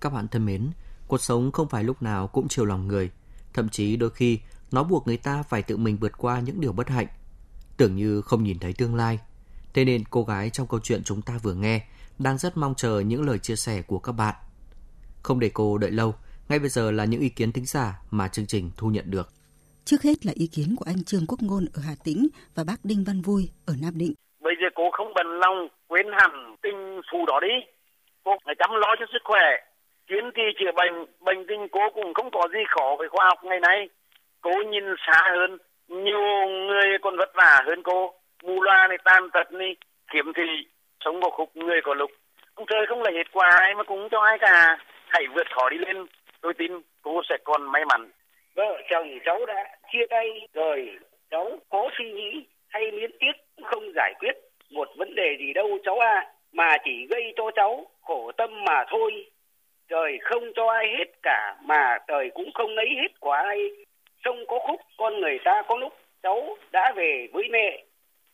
Các 0.00 0.12
bạn 0.12 0.28
thân 0.28 0.46
mến, 0.46 0.70
cuộc 1.12 1.18
sống 1.18 1.52
không 1.52 1.68
phải 1.68 1.84
lúc 1.84 2.02
nào 2.02 2.28
cũng 2.28 2.48
chiều 2.48 2.64
lòng 2.64 2.88
người, 2.88 3.10
thậm 3.54 3.68
chí 3.68 3.96
đôi 3.96 4.10
khi 4.10 4.40
nó 4.72 4.84
buộc 4.84 5.06
người 5.06 5.16
ta 5.16 5.42
phải 5.42 5.62
tự 5.62 5.76
mình 5.76 5.96
vượt 5.96 6.12
qua 6.18 6.40
những 6.40 6.60
điều 6.60 6.72
bất 6.72 6.88
hạnh, 6.88 7.06
tưởng 7.76 7.96
như 7.96 8.22
không 8.22 8.42
nhìn 8.42 8.58
thấy 8.58 8.72
tương 8.72 8.94
lai. 8.94 9.18
Thế 9.74 9.84
nên 9.84 10.02
cô 10.10 10.24
gái 10.24 10.50
trong 10.50 10.66
câu 10.66 10.80
chuyện 10.82 11.02
chúng 11.04 11.22
ta 11.22 11.38
vừa 11.42 11.54
nghe 11.54 11.82
đang 12.18 12.38
rất 12.38 12.56
mong 12.56 12.74
chờ 12.74 13.00
những 13.00 13.26
lời 13.26 13.38
chia 13.38 13.56
sẻ 13.56 13.82
của 13.82 13.98
các 13.98 14.12
bạn. 14.12 14.34
Không 15.22 15.40
để 15.40 15.50
cô 15.54 15.78
đợi 15.78 15.90
lâu, 15.90 16.14
ngay 16.48 16.58
bây 16.58 16.68
giờ 16.68 16.90
là 16.90 17.04
những 17.04 17.20
ý 17.20 17.28
kiến 17.28 17.52
thính 17.52 17.66
giả 17.66 18.02
mà 18.10 18.28
chương 18.28 18.46
trình 18.46 18.70
thu 18.76 18.88
nhận 18.88 19.10
được. 19.10 19.28
Trước 19.84 20.02
hết 20.02 20.26
là 20.26 20.32
ý 20.36 20.46
kiến 20.46 20.76
của 20.76 20.84
anh 20.88 21.04
Trương 21.04 21.26
Quốc 21.28 21.38
Ngôn 21.42 21.64
ở 21.74 21.82
Hà 21.86 21.94
Tĩnh 22.04 22.28
và 22.54 22.64
bác 22.64 22.84
Đinh 22.84 23.04
Văn 23.04 23.22
Vui 23.22 23.50
ở 23.66 23.74
Nam 23.82 23.98
Định. 23.98 24.14
Bây 24.40 24.54
giờ 24.60 24.66
cô 24.74 24.82
không 24.92 25.12
bận 25.14 25.26
lòng 25.26 25.68
quên 25.88 26.06
hẳn 26.20 26.56
tình 26.62 27.00
phù 27.12 27.26
đó 27.26 27.40
đi. 27.42 27.54
Cô 28.24 28.30
phải 28.44 28.54
chăm 28.58 28.70
lo 28.70 28.88
cho 28.98 29.06
sức 29.12 29.22
khỏe. 29.24 29.71
Chuyến 30.12 30.30
thì 30.34 30.42
chữa 30.58 30.72
bệnh, 30.72 31.06
bệnh 31.20 31.46
tình 31.46 31.68
cô 31.68 31.90
cũng 31.94 32.14
không 32.14 32.30
có 32.30 32.48
gì 32.52 32.58
khó 32.68 32.96
với 32.98 33.08
khoa 33.08 33.24
học 33.24 33.44
ngày 33.44 33.60
nay. 33.60 33.88
Cô 34.40 34.50
nhìn 34.70 34.84
xa 35.06 35.30
hơn, 35.30 35.58
nhiều 35.88 36.20
người 36.48 36.98
còn 37.02 37.16
vất 37.16 37.30
vả 37.34 37.62
hơn 37.66 37.82
cô. 37.82 38.14
Mù 38.42 38.62
loa 38.62 38.86
này 38.88 38.98
tan 39.04 39.30
tật 39.30 39.52
này, 39.52 39.76
kiếm 40.12 40.32
thì 40.36 40.42
sống 41.04 41.20
một 41.20 41.30
khúc 41.30 41.56
người 41.56 41.80
có 41.84 41.94
lục. 41.94 42.10
Ông 42.54 42.66
trời 42.66 42.86
không 42.88 43.02
là 43.02 43.10
hết 43.10 43.32
quà 43.32 43.50
ai 43.60 43.74
mà 43.74 43.82
cũng 43.82 44.08
cho 44.10 44.20
ai 44.20 44.38
cả. 44.38 44.78
Hãy 45.08 45.24
vượt 45.34 45.46
khó 45.50 45.68
đi 45.68 45.78
lên 45.78 46.06
tôi 46.40 46.54
tin 46.54 46.72
cô 47.02 47.22
sẽ 47.28 47.36
còn 47.44 47.72
may 47.72 47.84
mắn. 47.84 48.10
Vợ 48.54 48.82
chồng 48.90 49.18
cháu 49.24 49.46
đã 49.46 49.64
chia 49.92 50.06
tay 50.10 50.48
rồi, 50.54 50.98
cháu 51.30 51.58
có 51.68 51.90
suy 51.98 52.12
nghĩ 52.12 52.44
hay 52.68 52.92
liên 52.92 53.10
tiếc 53.20 53.32
cũng 53.56 53.64
không 53.64 53.92
giải 53.94 54.14
quyết 54.18 54.32
một 54.70 54.88
vấn 54.96 55.14
đề 55.14 55.36
gì 55.38 55.52
đâu 55.52 55.78
cháu 55.84 55.98
à, 55.98 56.26
mà 56.52 56.76
chỉ 56.84 57.06
gây 57.10 57.32
cho 57.36 57.50
cháu 57.56 57.86
khổ 58.02 58.32
tâm 58.36 58.64
mà 58.64 58.84
thôi 58.88 59.26
trời 59.88 60.18
không 60.22 60.52
cho 60.54 60.66
ai 60.66 60.86
hết 60.98 61.22
cả, 61.22 61.56
mà 61.64 61.98
trời 62.06 62.30
cũng 62.34 62.50
không 62.54 62.70
lấy 62.74 62.86
hết 62.96 63.20
của 63.20 63.30
ai 63.30 63.58
sông 64.24 64.44
có 64.48 64.58
khúc, 64.58 64.80
con 64.96 65.20
người 65.20 65.38
ta 65.44 65.62
có 65.68 65.76
lúc, 65.76 65.92
cháu 66.22 66.56
đã 66.72 66.92
về 66.96 67.28
với 67.32 67.48
mẹ. 67.50 67.84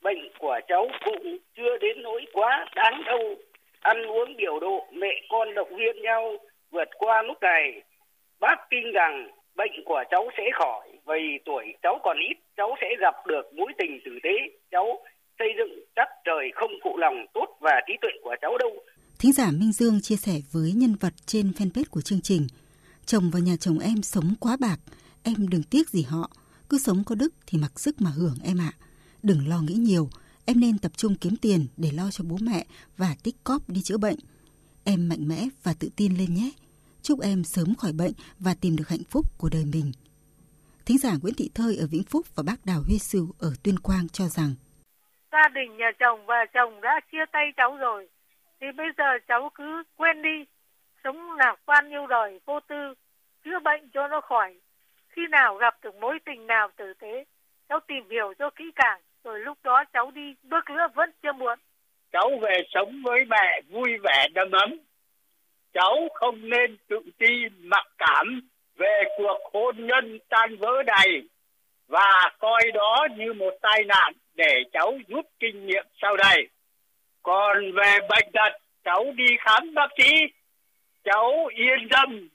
Bệnh 0.02 0.28
của 0.38 0.60
cháu 0.68 0.88
cũng 1.04 1.36
chưa 1.56 1.76
đến 1.78 2.02
nỗi 2.02 2.26
quá 2.32 2.66
đáng 2.74 3.02
đâu. 3.06 3.34
Ăn 3.80 4.06
uống 4.06 4.36
điều 4.36 4.60
độ, 4.60 4.86
mẹ 4.92 5.22
con 5.28 5.54
động 5.54 5.76
viên 5.76 6.02
nhau, 6.02 6.36
vượt 6.70 6.88
qua 6.98 7.22
lúc 7.22 7.42
này. 7.42 7.82
Bác 8.40 8.70
tin 8.70 8.92
rằng 8.92 9.28
bệnh 9.54 9.84
của 9.84 10.04
cháu 10.10 10.30
sẽ 10.36 10.50
khỏi, 10.52 10.88
vì 11.06 11.38
tuổi 11.44 11.74
cháu 11.82 11.98
còn 12.02 12.18
ít, 12.18 12.36
cháu 12.56 12.76
sẽ 12.80 12.94
gặp 12.98 13.26
được 13.26 13.54
mối 13.54 13.72
tình 13.78 14.00
tử 14.04 14.18
tế. 14.22 14.36
Cháu 14.70 15.00
xây 15.38 15.54
dựng 15.58 15.80
chắc 15.96 16.08
trời 16.24 16.50
không 16.54 16.72
phụ 16.82 16.96
lòng 16.96 17.26
tốt 17.34 17.56
và 17.60 17.80
trí 17.86 17.96
tuệ 18.00 18.10
của 18.22 18.36
cháu 18.40 18.58
đâu. 18.58 18.76
Thính 19.18 19.32
giả 19.32 19.50
Minh 19.50 19.72
Dương 19.72 20.00
chia 20.00 20.16
sẻ 20.16 20.40
với 20.52 20.72
nhân 20.72 20.94
vật 21.00 21.12
trên 21.26 21.50
fanpage 21.50 21.84
của 21.90 22.00
chương 22.00 22.20
trình. 22.20 22.46
Chồng 23.06 23.30
và 23.30 23.40
nhà 23.40 23.56
chồng 23.60 23.78
em 23.78 24.02
sống 24.02 24.34
quá 24.40 24.56
bạc, 24.60 24.80
em 25.22 25.48
đừng 25.48 25.62
tiếc 25.62 25.88
gì 25.90 26.02
họ. 26.02 26.30
Cứ 26.68 26.78
sống 26.78 27.04
có 27.06 27.14
đức 27.14 27.34
thì 27.46 27.58
mặc 27.58 27.80
sức 27.80 28.00
mà 28.00 28.10
hưởng 28.10 28.36
em 28.44 28.58
ạ. 28.58 28.72
Đừng 29.22 29.48
lo 29.48 29.60
nghĩ 29.60 29.74
nhiều, 29.74 30.08
em 30.46 30.60
nên 30.60 30.78
tập 30.78 30.92
trung 30.96 31.14
kiếm 31.14 31.36
tiền 31.36 31.66
để 31.76 31.90
lo 31.92 32.10
cho 32.10 32.24
bố 32.24 32.36
mẹ 32.40 32.66
và 32.96 33.16
tích 33.22 33.34
cóp 33.44 33.68
đi 33.68 33.82
chữa 33.82 33.98
bệnh. 33.98 34.18
Em 34.84 35.08
mạnh 35.08 35.28
mẽ 35.28 35.48
và 35.62 35.74
tự 35.80 35.88
tin 35.96 36.16
lên 36.16 36.34
nhé. 36.34 36.50
Chúc 37.02 37.20
em 37.20 37.44
sớm 37.44 37.74
khỏi 37.74 37.92
bệnh 37.92 38.12
và 38.38 38.54
tìm 38.60 38.76
được 38.76 38.88
hạnh 38.88 39.04
phúc 39.10 39.38
của 39.38 39.48
đời 39.52 39.64
mình. 39.64 39.92
Thính 40.86 40.98
giả 40.98 41.16
Nguyễn 41.22 41.34
Thị 41.34 41.50
Thơi 41.54 41.76
ở 41.76 41.86
Vĩnh 41.86 42.04
Phúc 42.04 42.26
và 42.34 42.42
bác 42.42 42.66
Đào 42.66 42.82
Huy 42.86 42.98
Sưu 42.98 43.28
ở 43.38 43.52
Tuyên 43.62 43.78
Quang 43.78 44.08
cho 44.08 44.28
rằng 44.28 44.54
Gia 45.32 45.48
đình 45.54 45.76
nhà 45.76 45.90
chồng 46.00 46.26
và 46.26 46.44
chồng 46.54 46.80
đã 46.80 47.00
chia 47.12 47.24
tay 47.32 47.44
cháu 47.56 47.76
rồi 47.76 48.08
thì 48.60 48.66
bây 48.76 48.86
giờ 48.98 49.18
cháu 49.28 49.50
cứ 49.54 49.82
quên 49.96 50.22
đi. 50.22 50.44
Sống 51.04 51.32
lạc 51.36 51.56
quan 51.64 51.90
yêu 51.90 52.06
đời 52.06 52.40
vô 52.44 52.60
tư, 52.60 52.94
chữa 53.44 53.58
bệnh 53.58 53.90
cho 53.94 54.08
nó 54.08 54.20
khỏi. 54.20 54.54
Khi 55.08 55.22
nào 55.30 55.54
gặp 55.54 55.74
được 55.82 55.94
mối 55.94 56.18
tình 56.24 56.46
nào 56.46 56.68
tử 56.76 56.94
tế, 56.94 57.24
cháu 57.68 57.80
tìm 57.80 58.10
hiểu 58.10 58.34
cho 58.38 58.50
kỹ 58.50 58.64
càng, 58.74 59.00
rồi 59.24 59.40
lúc 59.40 59.58
đó 59.62 59.84
cháu 59.92 60.10
đi 60.10 60.34
bước 60.42 60.70
nữa 60.70 60.86
vẫn 60.94 61.10
chưa 61.22 61.32
muộn. 61.32 61.58
Cháu 62.12 62.30
về 62.42 62.62
sống 62.74 63.02
với 63.04 63.24
mẹ 63.24 63.60
vui 63.68 63.90
vẻ 64.02 64.26
đầm 64.34 64.50
ấm. 64.50 64.78
Cháu 65.72 66.08
không 66.14 66.48
nên 66.48 66.76
tự 66.88 67.00
ti 67.18 67.48
mặc 67.58 67.86
cảm 67.98 68.40
về 68.76 69.02
cuộc 69.16 69.38
hôn 69.52 69.86
nhân 69.86 70.18
tan 70.28 70.56
vỡ 70.56 70.82
này, 70.86 71.22
và 71.88 72.30
coi 72.38 72.62
đó 72.74 73.06
như 73.16 73.32
một 73.32 73.54
tai 73.62 73.84
nạn 73.84 74.12
để 74.34 74.62
cháu 74.72 74.98
rút 75.08 75.26
kinh 75.40 75.66
nghiệm 75.66 75.84
sau 76.02 76.16
đây 76.16 76.48
còn 77.22 77.72
về 77.72 77.98
bệnh 78.08 78.32
tật, 78.32 78.58
cháu 78.84 79.04
đi 79.16 79.26
khám 79.40 79.74
bác 79.74 79.88
sĩ. 79.98 80.10
Cháu 81.04 81.46
yên 81.54 81.88
tâm. 81.90 82.28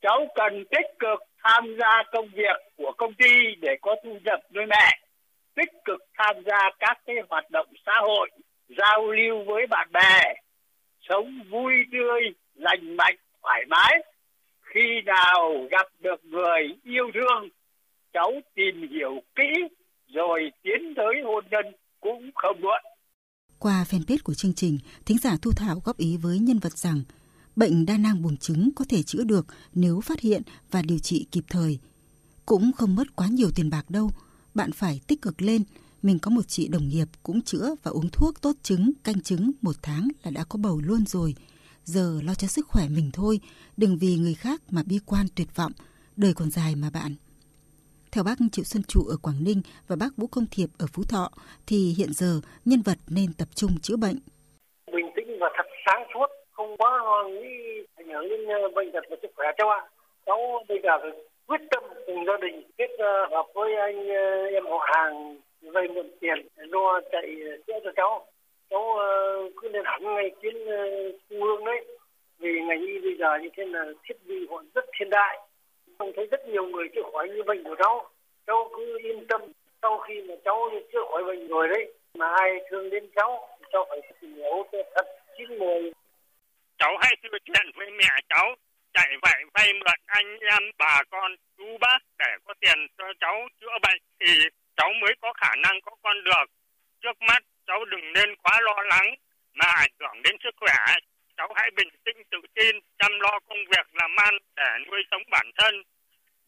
Cháu 0.00 0.26
cần 0.34 0.64
tích 0.70 0.86
cực 0.98 1.20
tham 1.44 1.76
gia 1.78 2.02
công 2.12 2.28
việc 2.28 2.56
của 2.76 2.92
công 2.96 3.14
ty 3.14 3.54
để 3.60 3.76
có 3.80 3.96
thu 4.04 4.18
nhập 4.24 4.40
nuôi 4.54 4.66
mẹ. 4.66 4.98
Tích 5.54 5.70
cực 5.84 6.00
tham 6.18 6.36
gia 6.46 6.70
các 6.78 6.98
cái 7.06 7.16
hoạt 7.28 7.50
động 7.50 7.66
xã 7.86 7.92
hội, 8.00 8.30
giao 8.68 9.10
lưu 9.10 9.44
với 9.44 9.66
bạn 9.66 9.88
bè. 9.92 10.34
Sống 11.00 11.40
vui 11.50 11.74
tươi, 11.92 12.20
lành 12.54 12.96
mạnh, 12.96 13.16
thoải 13.42 13.64
mái. 13.68 13.98
Khi 14.62 15.00
nào 15.06 15.66
gặp 15.70 15.86
được 15.98 16.24
người 16.24 16.68
yêu 16.84 17.10
thương, 17.14 17.48
cháu 18.12 18.32
tìm 18.54 18.88
hiểu 18.88 19.22
kỹ, 19.34 19.52
rồi 20.08 20.52
tiến 20.62 20.94
tới 20.96 21.14
hôn 21.24 21.44
nhân 21.50 21.66
cũng 22.00 22.30
không 22.34 22.60
muộn 22.60 22.80
qua 23.66 23.84
fanpage 23.90 24.18
của 24.24 24.34
chương 24.34 24.54
trình, 24.54 24.78
thính 25.06 25.18
giả 25.22 25.36
Thu 25.36 25.52
Thảo 25.52 25.82
góp 25.84 25.96
ý 25.96 26.16
với 26.16 26.38
nhân 26.38 26.58
vật 26.58 26.78
rằng 26.78 27.02
bệnh 27.56 27.86
đa 27.86 27.96
nang 27.96 28.22
buồng 28.22 28.36
trứng 28.36 28.70
có 28.74 28.84
thể 28.88 29.02
chữa 29.02 29.24
được 29.24 29.46
nếu 29.74 30.00
phát 30.00 30.20
hiện 30.20 30.42
và 30.70 30.82
điều 30.82 30.98
trị 30.98 31.26
kịp 31.30 31.44
thời. 31.48 31.78
Cũng 32.46 32.72
không 32.72 32.94
mất 32.94 33.16
quá 33.16 33.26
nhiều 33.28 33.50
tiền 33.50 33.70
bạc 33.70 33.90
đâu, 33.90 34.10
bạn 34.54 34.72
phải 34.72 35.00
tích 35.06 35.22
cực 35.22 35.42
lên. 35.42 35.64
Mình 36.02 36.18
có 36.18 36.30
một 36.30 36.48
chị 36.48 36.68
đồng 36.68 36.88
nghiệp 36.88 37.08
cũng 37.22 37.42
chữa 37.42 37.74
và 37.82 37.90
uống 37.90 38.08
thuốc 38.10 38.40
tốt 38.40 38.56
trứng, 38.62 38.92
canh 39.04 39.20
trứng 39.20 39.50
một 39.62 39.76
tháng 39.82 40.08
là 40.22 40.30
đã 40.30 40.44
có 40.44 40.58
bầu 40.58 40.80
luôn 40.80 41.06
rồi. 41.06 41.34
Giờ 41.84 42.20
lo 42.22 42.34
cho 42.34 42.48
sức 42.48 42.66
khỏe 42.68 42.88
mình 42.88 43.10
thôi, 43.12 43.40
đừng 43.76 43.98
vì 43.98 44.16
người 44.16 44.34
khác 44.34 44.62
mà 44.70 44.82
bi 44.82 44.98
quan 45.06 45.26
tuyệt 45.34 45.56
vọng. 45.56 45.72
Đời 46.16 46.34
còn 46.34 46.50
dài 46.50 46.76
mà 46.76 46.90
bạn. 46.90 47.14
Theo 48.16 48.24
bác 48.24 48.38
Triệu 48.52 48.64
Xuân 48.64 48.82
Trụ 48.88 49.00
ở 49.14 49.16
Quảng 49.22 49.40
Ninh 49.46 49.60
và 49.88 49.96
bác 50.00 50.10
Vũ 50.16 50.26
Công 50.34 50.46
Thiệp 50.52 50.68
ở 50.84 50.86
Phú 50.92 51.02
Thọ, 51.12 51.26
thì 51.68 51.78
hiện 51.98 52.12
giờ 52.20 52.30
nhân 52.64 52.80
vật 52.88 52.98
nên 53.16 53.28
tập 53.40 53.48
trung 53.54 53.72
chữa 53.82 53.96
bệnh. 54.04 54.18
Bình 54.92 55.08
tĩnh 55.16 55.28
và 55.40 55.48
thật 55.56 55.66
sáng 55.84 56.02
suốt, 56.14 56.26
không 56.52 56.76
quá 56.76 56.90
lo 57.04 57.28
nghĩ 57.28 57.54
ảnh 58.00 58.08
hưởng 58.08 58.28
đến 58.28 58.40
ờ, 58.46 58.68
bệnh 58.76 58.92
tật 58.92 59.04
và 59.10 59.16
sức 59.22 59.30
khỏe 59.36 59.46
cháu 59.58 59.68
ạ. 59.70 59.80
Cháu 60.26 60.38
bây 60.68 60.78
giờ 60.82 60.92
phải 61.02 61.10
quyết 61.46 61.60
tâm 61.70 61.82
cùng 62.06 62.24
gia 62.26 62.36
đình 62.44 62.56
kết 62.78 62.90
ờ, 62.98 63.12
hợp 63.30 63.46
với 63.54 63.74
anh 63.74 64.08
ờ, 64.08 64.46
em 64.56 64.64
họ 64.70 64.78
hàng 64.94 65.40
vay 65.74 65.88
mượn 65.88 66.08
tiền 66.20 66.38
lo 66.56 67.00
chạy 67.12 67.26
chữa 67.66 67.78
cho 67.84 67.90
cháu. 67.96 68.26
Cháu 68.70 68.84
cứ 69.56 69.68
lên 69.68 69.82
hẳn 69.84 70.02
ngay 70.04 70.30
chuyến 70.42 70.56
trung 71.28 71.42
ương 71.42 71.64
đấy. 71.64 71.84
Vì 72.38 72.50
ngành 72.68 72.80
y 72.80 73.00
bây 73.00 73.16
giờ 73.18 73.28
như 73.42 73.48
thế 73.56 73.64
là 73.66 73.84
thiết 74.04 74.16
bị 74.26 74.46
họ 74.50 74.62
rất 74.74 74.84
hiện 75.00 75.10
đại 75.10 75.38
không 75.98 76.12
thấy 76.16 76.26
rất 76.30 76.48
nhiều 76.48 76.66
người 76.66 76.88
chữa 76.94 77.02
khỏi 77.12 77.28
như 77.28 77.42
bệnh 77.42 77.64
của 77.64 77.76
cháu. 77.78 78.10
Cháu 78.46 78.70
cứ 78.76 78.98
yên 78.98 79.26
tâm, 79.28 79.40
sau 79.82 79.98
khi 79.98 80.14
mà 80.28 80.34
cháu 80.44 80.70
chữa 80.92 81.04
khỏi 81.10 81.24
bệnh 81.24 81.48
rồi 81.48 81.68
đấy, 81.68 81.92
mà 82.14 82.26
ai 82.40 82.50
thương 82.70 82.90
đến 82.90 83.10
cháu 83.16 83.48
cháu 83.72 83.86
phải 83.88 84.00
tìm 84.20 84.34
hiểu 84.34 84.66
cho 84.72 84.78
thật 84.94 85.06
chín 85.38 85.58
mùi. 85.58 85.92
Cháu 86.78 86.96
hãy 87.00 87.16
nói 87.22 87.40
chuyện 87.44 87.66
với 87.74 87.90
mẹ 87.90 88.08
cháu, 88.28 88.54
chạy 88.94 89.10
vậy 89.22 89.42
vay 89.54 89.72
mượn 89.72 90.00
anh 90.06 90.38
em, 90.38 90.62
bà 90.78 91.02
con, 91.10 91.36
chú 91.58 91.78
bác 91.80 91.98
để 92.18 92.30
có 92.44 92.54
tiền 92.60 92.86
cho 92.98 93.04
cháu 93.20 93.48
chữa 93.60 93.78
bệnh 93.82 94.02
thì 94.20 94.32
cháu 94.76 94.88
mới 95.00 95.14
có 95.20 95.32
khả 95.32 95.54
năng 95.62 95.80
có 95.80 95.92
con 96.02 96.24
được. 96.24 96.44
Trước 97.00 97.22
mắt, 97.28 97.42
cháu 97.66 97.84
đừng 97.84 98.12
nên 98.12 98.36
quá 98.36 98.60
lo 98.60 98.82
lắng 98.82 99.14
mà 99.54 99.66
ảnh 99.66 99.90
hưởng 100.00 100.22
đến 100.22 100.36
sức 100.44 100.54
khỏe 100.60 100.74
cháu 101.36 101.48
hãy 101.54 101.70
bình 101.76 101.88
tĩnh 102.04 102.18
tự 102.30 102.38
tin, 102.56 102.74
chăm 102.98 103.12
lo 103.24 103.34
công 103.48 103.62
việc 103.72 103.86
làm 104.00 104.10
ăn 104.16 104.34
để 104.56 104.70
nuôi 104.86 105.00
sống 105.10 105.22
bản 105.30 105.46
thân. 105.58 105.74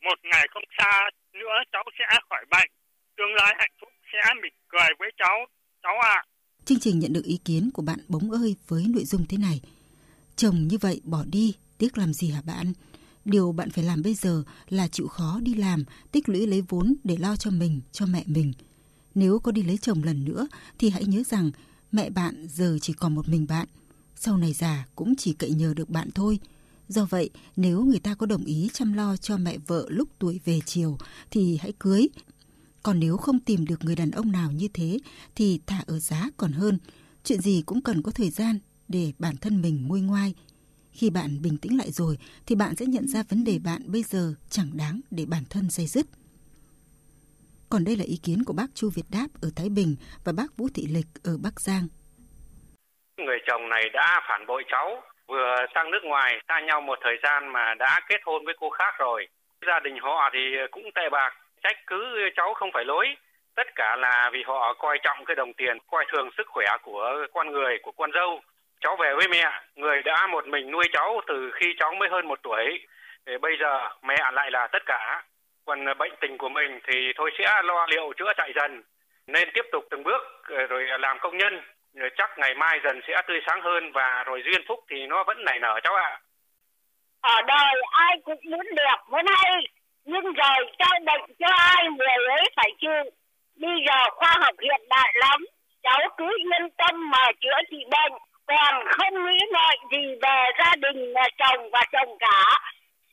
Một 0.07 0.19
ngày 0.31 0.47
không 0.51 0.69
xa 0.79 1.11
nữa, 1.33 1.57
cháu 1.73 1.85
sẽ 1.99 2.05
khỏi 2.29 2.45
bệnh. 2.51 2.71
Tương 3.17 3.35
lai 3.35 3.55
hạnh 3.59 3.75
phúc 3.81 3.89
sẽ 4.13 4.35
mỉm 4.43 4.53
cười 4.69 4.91
với 4.99 5.11
cháu. 5.19 5.37
Cháu 5.83 5.97
ạ. 6.03 6.15
À. 6.15 6.27
chương 6.65 6.81
trình 6.81 6.99
nhận 6.99 7.13
được 7.13 7.25
ý 7.25 7.39
kiến 7.45 7.71
của 7.75 7.83
bạn 7.83 7.99
bóng 8.09 8.31
ơi 8.31 8.57
với 8.69 8.85
nội 8.95 9.05
dung 9.05 9.25
thế 9.29 9.39
này. 9.39 9.61
Chồng 10.37 10.69
như 10.69 10.79
vậy 10.81 11.01
bỏ 11.05 11.25
đi, 11.33 11.55
tiếc 11.79 11.99
làm 11.99 12.13
gì 12.13 12.31
hả 12.31 12.41
bạn? 12.47 12.73
Điều 13.25 13.53
bạn 13.53 13.71
phải 13.71 13.85
làm 13.85 14.03
bây 14.03 14.15
giờ 14.15 14.43
là 14.69 14.89
chịu 14.89 15.09
khó 15.09 15.39
đi 15.43 15.55
làm, 15.55 15.85
tích 16.13 16.29
lũy 16.29 16.47
lấy 16.47 16.63
vốn 16.69 16.95
để 17.05 17.17
lo 17.21 17.37
cho 17.37 17.51
mình, 17.51 17.81
cho 17.93 18.07
mẹ 18.07 18.23
mình. 18.27 18.53
Nếu 19.15 19.39
có 19.39 19.53
đi 19.53 19.63
lấy 19.63 19.79
chồng 19.83 20.03
lần 20.05 20.25
nữa 20.25 20.49
thì 20.79 20.91
hãy 20.91 21.05
nhớ 21.05 21.23
rằng 21.27 21.51
mẹ 21.93 22.11
bạn 22.11 22.47
giờ 22.49 22.79
chỉ 22.83 22.93
còn 22.93 23.15
một 23.15 23.29
mình 23.29 23.47
bạn 23.49 23.67
sau 24.21 24.37
này 24.37 24.53
già 24.53 24.87
cũng 24.97 25.17
chỉ 25.17 25.33
cậy 25.33 25.51
nhờ 25.51 25.75
được 25.75 25.91
bạn 25.91 26.11
thôi. 26.15 26.39
Do 26.89 27.05
vậy, 27.05 27.31
nếu 27.57 27.85
người 27.85 27.99
ta 27.99 28.15
có 28.15 28.27
đồng 28.27 28.45
ý 28.45 28.71
chăm 28.73 28.93
lo 28.93 29.17
cho 29.17 29.37
mẹ 29.37 29.59
vợ 29.67 29.87
lúc 29.89 30.09
tuổi 30.19 30.41
về 30.45 30.61
chiều 30.67 30.99
thì 31.31 31.57
hãy 31.57 31.73
cưới. 31.79 32.09
Còn 32.83 33.01
nếu 33.01 33.17
không 33.17 33.41
tìm 33.41 33.67
được 33.67 33.85
người 33.85 33.97
đàn 33.97 34.11
ông 34.11 34.33
nào 34.33 34.53
như 34.53 34.69
thế 34.75 34.99
thì 35.35 35.61
thả 35.67 35.83
ở 35.87 35.99
giá 35.99 36.31
còn 36.37 36.53
hơn. 36.53 36.79
Chuyện 37.25 37.41
gì 37.41 37.63
cũng 37.67 37.81
cần 37.81 38.03
có 38.03 38.11
thời 38.11 38.31
gian 38.31 38.59
để 38.89 39.13
bản 39.19 39.37
thân 39.37 39.63
mình 39.63 39.87
nguôi 39.87 40.01
ngoai. 40.01 40.35
Khi 40.93 41.11
bạn 41.11 41.43
bình 41.43 41.57
tĩnh 41.57 41.77
lại 41.77 41.93
rồi 41.93 42.19
thì 42.47 42.55
bạn 42.55 42.77
sẽ 42.77 42.87
nhận 42.87 43.09
ra 43.09 43.23
vấn 43.23 43.45
đề 43.45 43.59
bạn 43.59 43.93
bây 43.93 44.03
giờ 44.03 44.35
chẳng 44.51 44.77
đáng 44.77 45.01
để 45.11 45.27
bản 45.27 45.45
thân 45.51 45.71
dây 45.71 45.87
dứt. 45.87 46.07
Còn 47.69 47.85
đây 47.85 47.97
là 47.97 48.05
ý 48.05 48.17
kiến 48.17 48.45
của 48.45 48.53
bác 48.53 48.75
Chu 48.75 48.91
Việt 48.91 49.11
Đáp 49.11 49.41
ở 49.41 49.51
Thái 49.57 49.69
Bình 49.69 49.97
và 50.25 50.33
bác 50.33 50.57
Vũ 50.57 50.69
Thị 50.75 50.87
Lịch 50.87 51.23
ở 51.23 51.39
Bắc 51.39 51.61
Giang 51.61 51.89
người 53.19 53.39
chồng 53.47 53.69
này 53.69 53.89
đã 53.89 54.21
phản 54.29 54.47
bội 54.47 54.65
cháu, 54.69 55.03
vừa 55.27 55.57
sang 55.75 55.91
nước 55.91 56.05
ngoài, 56.05 56.41
xa 56.49 56.61
nhau 56.61 56.81
một 56.81 56.99
thời 57.03 57.19
gian 57.23 57.49
mà 57.53 57.75
đã 57.75 58.01
kết 58.09 58.21
hôn 58.25 58.45
với 58.45 58.55
cô 58.61 58.71
khác 58.71 58.95
rồi. 58.99 59.29
Gia 59.67 59.81
đình 59.81 59.99
họ 59.99 60.31
thì 60.33 60.57
cũng 60.71 60.93
tệ 60.95 61.09
bạc, 61.09 61.35
trách 61.63 61.77
cứ 61.87 62.31
cháu 62.37 62.55
không 62.55 62.71
phải 62.73 62.85
lỗi. 62.85 63.17
Tất 63.55 63.67
cả 63.75 63.97
là 63.97 64.31
vì 64.33 64.43
họ 64.47 64.75
coi 64.75 64.99
trọng 65.03 65.25
cái 65.25 65.35
đồng 65.37 65.53
tiền, 65.53 65.79
coi 65.91 66.05
thường 66.09 66.31
sức 66.37 66.47
khỏe 66.47 66.67
của 66.83 67.27
con 67.35 67.53
người, 67.53 67.79
của 67.83 67.93
con 67.93 68.13
dâu. 68.13 68.43
Cháu 68.81 68.97
về 68.97 69.15
với 69.15 69.29
mẹ, 69.29 69.45
người 69.75 70.03
đã 70.03 70.27
một 70.27 70.47
mình 70.47 70.71
nuôi 70.71 70.85
cháu 70.93 71.21
từ 71.27 71.51
khi 71.55 71.75
cháu 71.79 71.95
mới 71.95 72.09
hơn 72.09 72.29
một 72.29 72.39
tuổi. 72.43 72.87
Để 73.27 73.39
bây 73.39 73.57
giờ 73.61 73.89
mẹ 74.03 74.17
lại 74.33 74.51
là 74.51 74.67
tất 74.67 74.83
cả. 74.87 75.23
Còn 75.67 75.85
bệnh 75.99 76.13
tình 76.21 76.39
của 76.39 76.49
mình 76.49 76.81
thì 76.87 77.13
thôi 77.17 77.31
sẽ 77.39 77.63
lo 77.65 77.87
liệu 77.91 78.13
chữa 78.17 78.33
chạy 78.37 78.53
dần, 78.55 78.83
nên 79.27 79.51
tiếp 79.55 79.65
tục 79.73 79.85
từng 79.91 80.03
bước, 80.03 80.23
rồi 80.69 80.87
làm 80.99 81.19
công 81.19 81.37
nhân 81.37 81.63
chắc 82.17 82.39
ngày 82.39 82.55
mai 82.55 82.81
dần 82.85 83.01
sẽ 83.09 83.15
tươi 83.27 83.41
sáng 83.47 83.61
hơn 83.63 83.93
và 83.93 84.25
rồi 84.27 84.43
duyên 84.45 84.63
phúc 84.69 84.85
thì 84.91 85.07
nó 85.07 85.25
vẫn 85.25 85.45
nảy 85.45 85.59
nở 85.59 85.81
cháu 85.85 85.95
ạ. 85.95 86.11
À. 86.11 86.21
Ở 87.21 87.43
đời 87.47 87.83
ai 87.91 88.17
cũng 88.25 88.41
muốn 88.45 88.67
đẹp, 88.77 88.99
muốn 89.11 89.25
hay, 89.27 89.53
nhưng 90.05 90.25
rồi 90.25 90.73
cho 90.79 90.87
bệnh 91.07 91.37
cho 91.39 91.47
ai 91.57 91.85
người 91.97 92.27
ấy 92.29 92.45
phải 92.57 92.71
chịu. 92.81 93.11
Bây 93.57 93.71
giờ 93.87 94.11
khoa 94.11 94.35
học 94.41 94.55
hiện 94.63 94.89
đại 94.91 95.13
lắm, 95.15 95.45
cháu 95.83 95.99
cứ 96.17 96.29
yên 96.39 96.71
tâm 96.77 97.11
mà 97.11 97.25
chữa 97.41 97.59
trị 97.71 97.77
bệnh, 97.91 98.13
còn 98.47 98.85
không 98.87 99.27
nghĩ 99.27 99.39
ngợi 99.53 99.77
gì 99.93 100.15
về 100.23 100.39
gia 100.59 100.73
đình, 100.77 101.15
chồng 101.39 101.71
và 101.71 101.85
chồng 101.93 102.19
cả. 102.19 102.61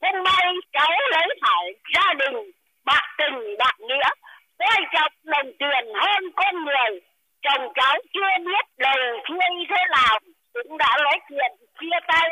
Hôm 0.01 0.23
nay 0.23 0.53
cháu 0.73 0.91
lấy 1.11 1.27
phải 1.41 1.73
gia 1.93 2.13
đình, 2.13 2.51
bạn 2.85 3.03
tình, 3.17 3.57
bạn 3.59 3.75
nghĩa, 3.79 4.09
quan 4.57 4.83
trọng 4.93 5.11
đồng 5.23 5.51
tiền 5.59 5.93
hơn 5.93 6.31
con 6.35 6.65
người, 6.65 7.01
chồng 7.45 7.73
cháu 7.75 7.95
chưa 8.13 8.31
biết 8.45 8.65
đời 8.77 9.03
xuôi 9.27 9.65
thế 9.69 9.81
nào 9.97 10.19
cũng 10.53 10.77
đã 10.77 10.91
nói 11.03 11.17
chuyện 11.29 11.51
chia 11.79 11.99
tay. 12.07 12.29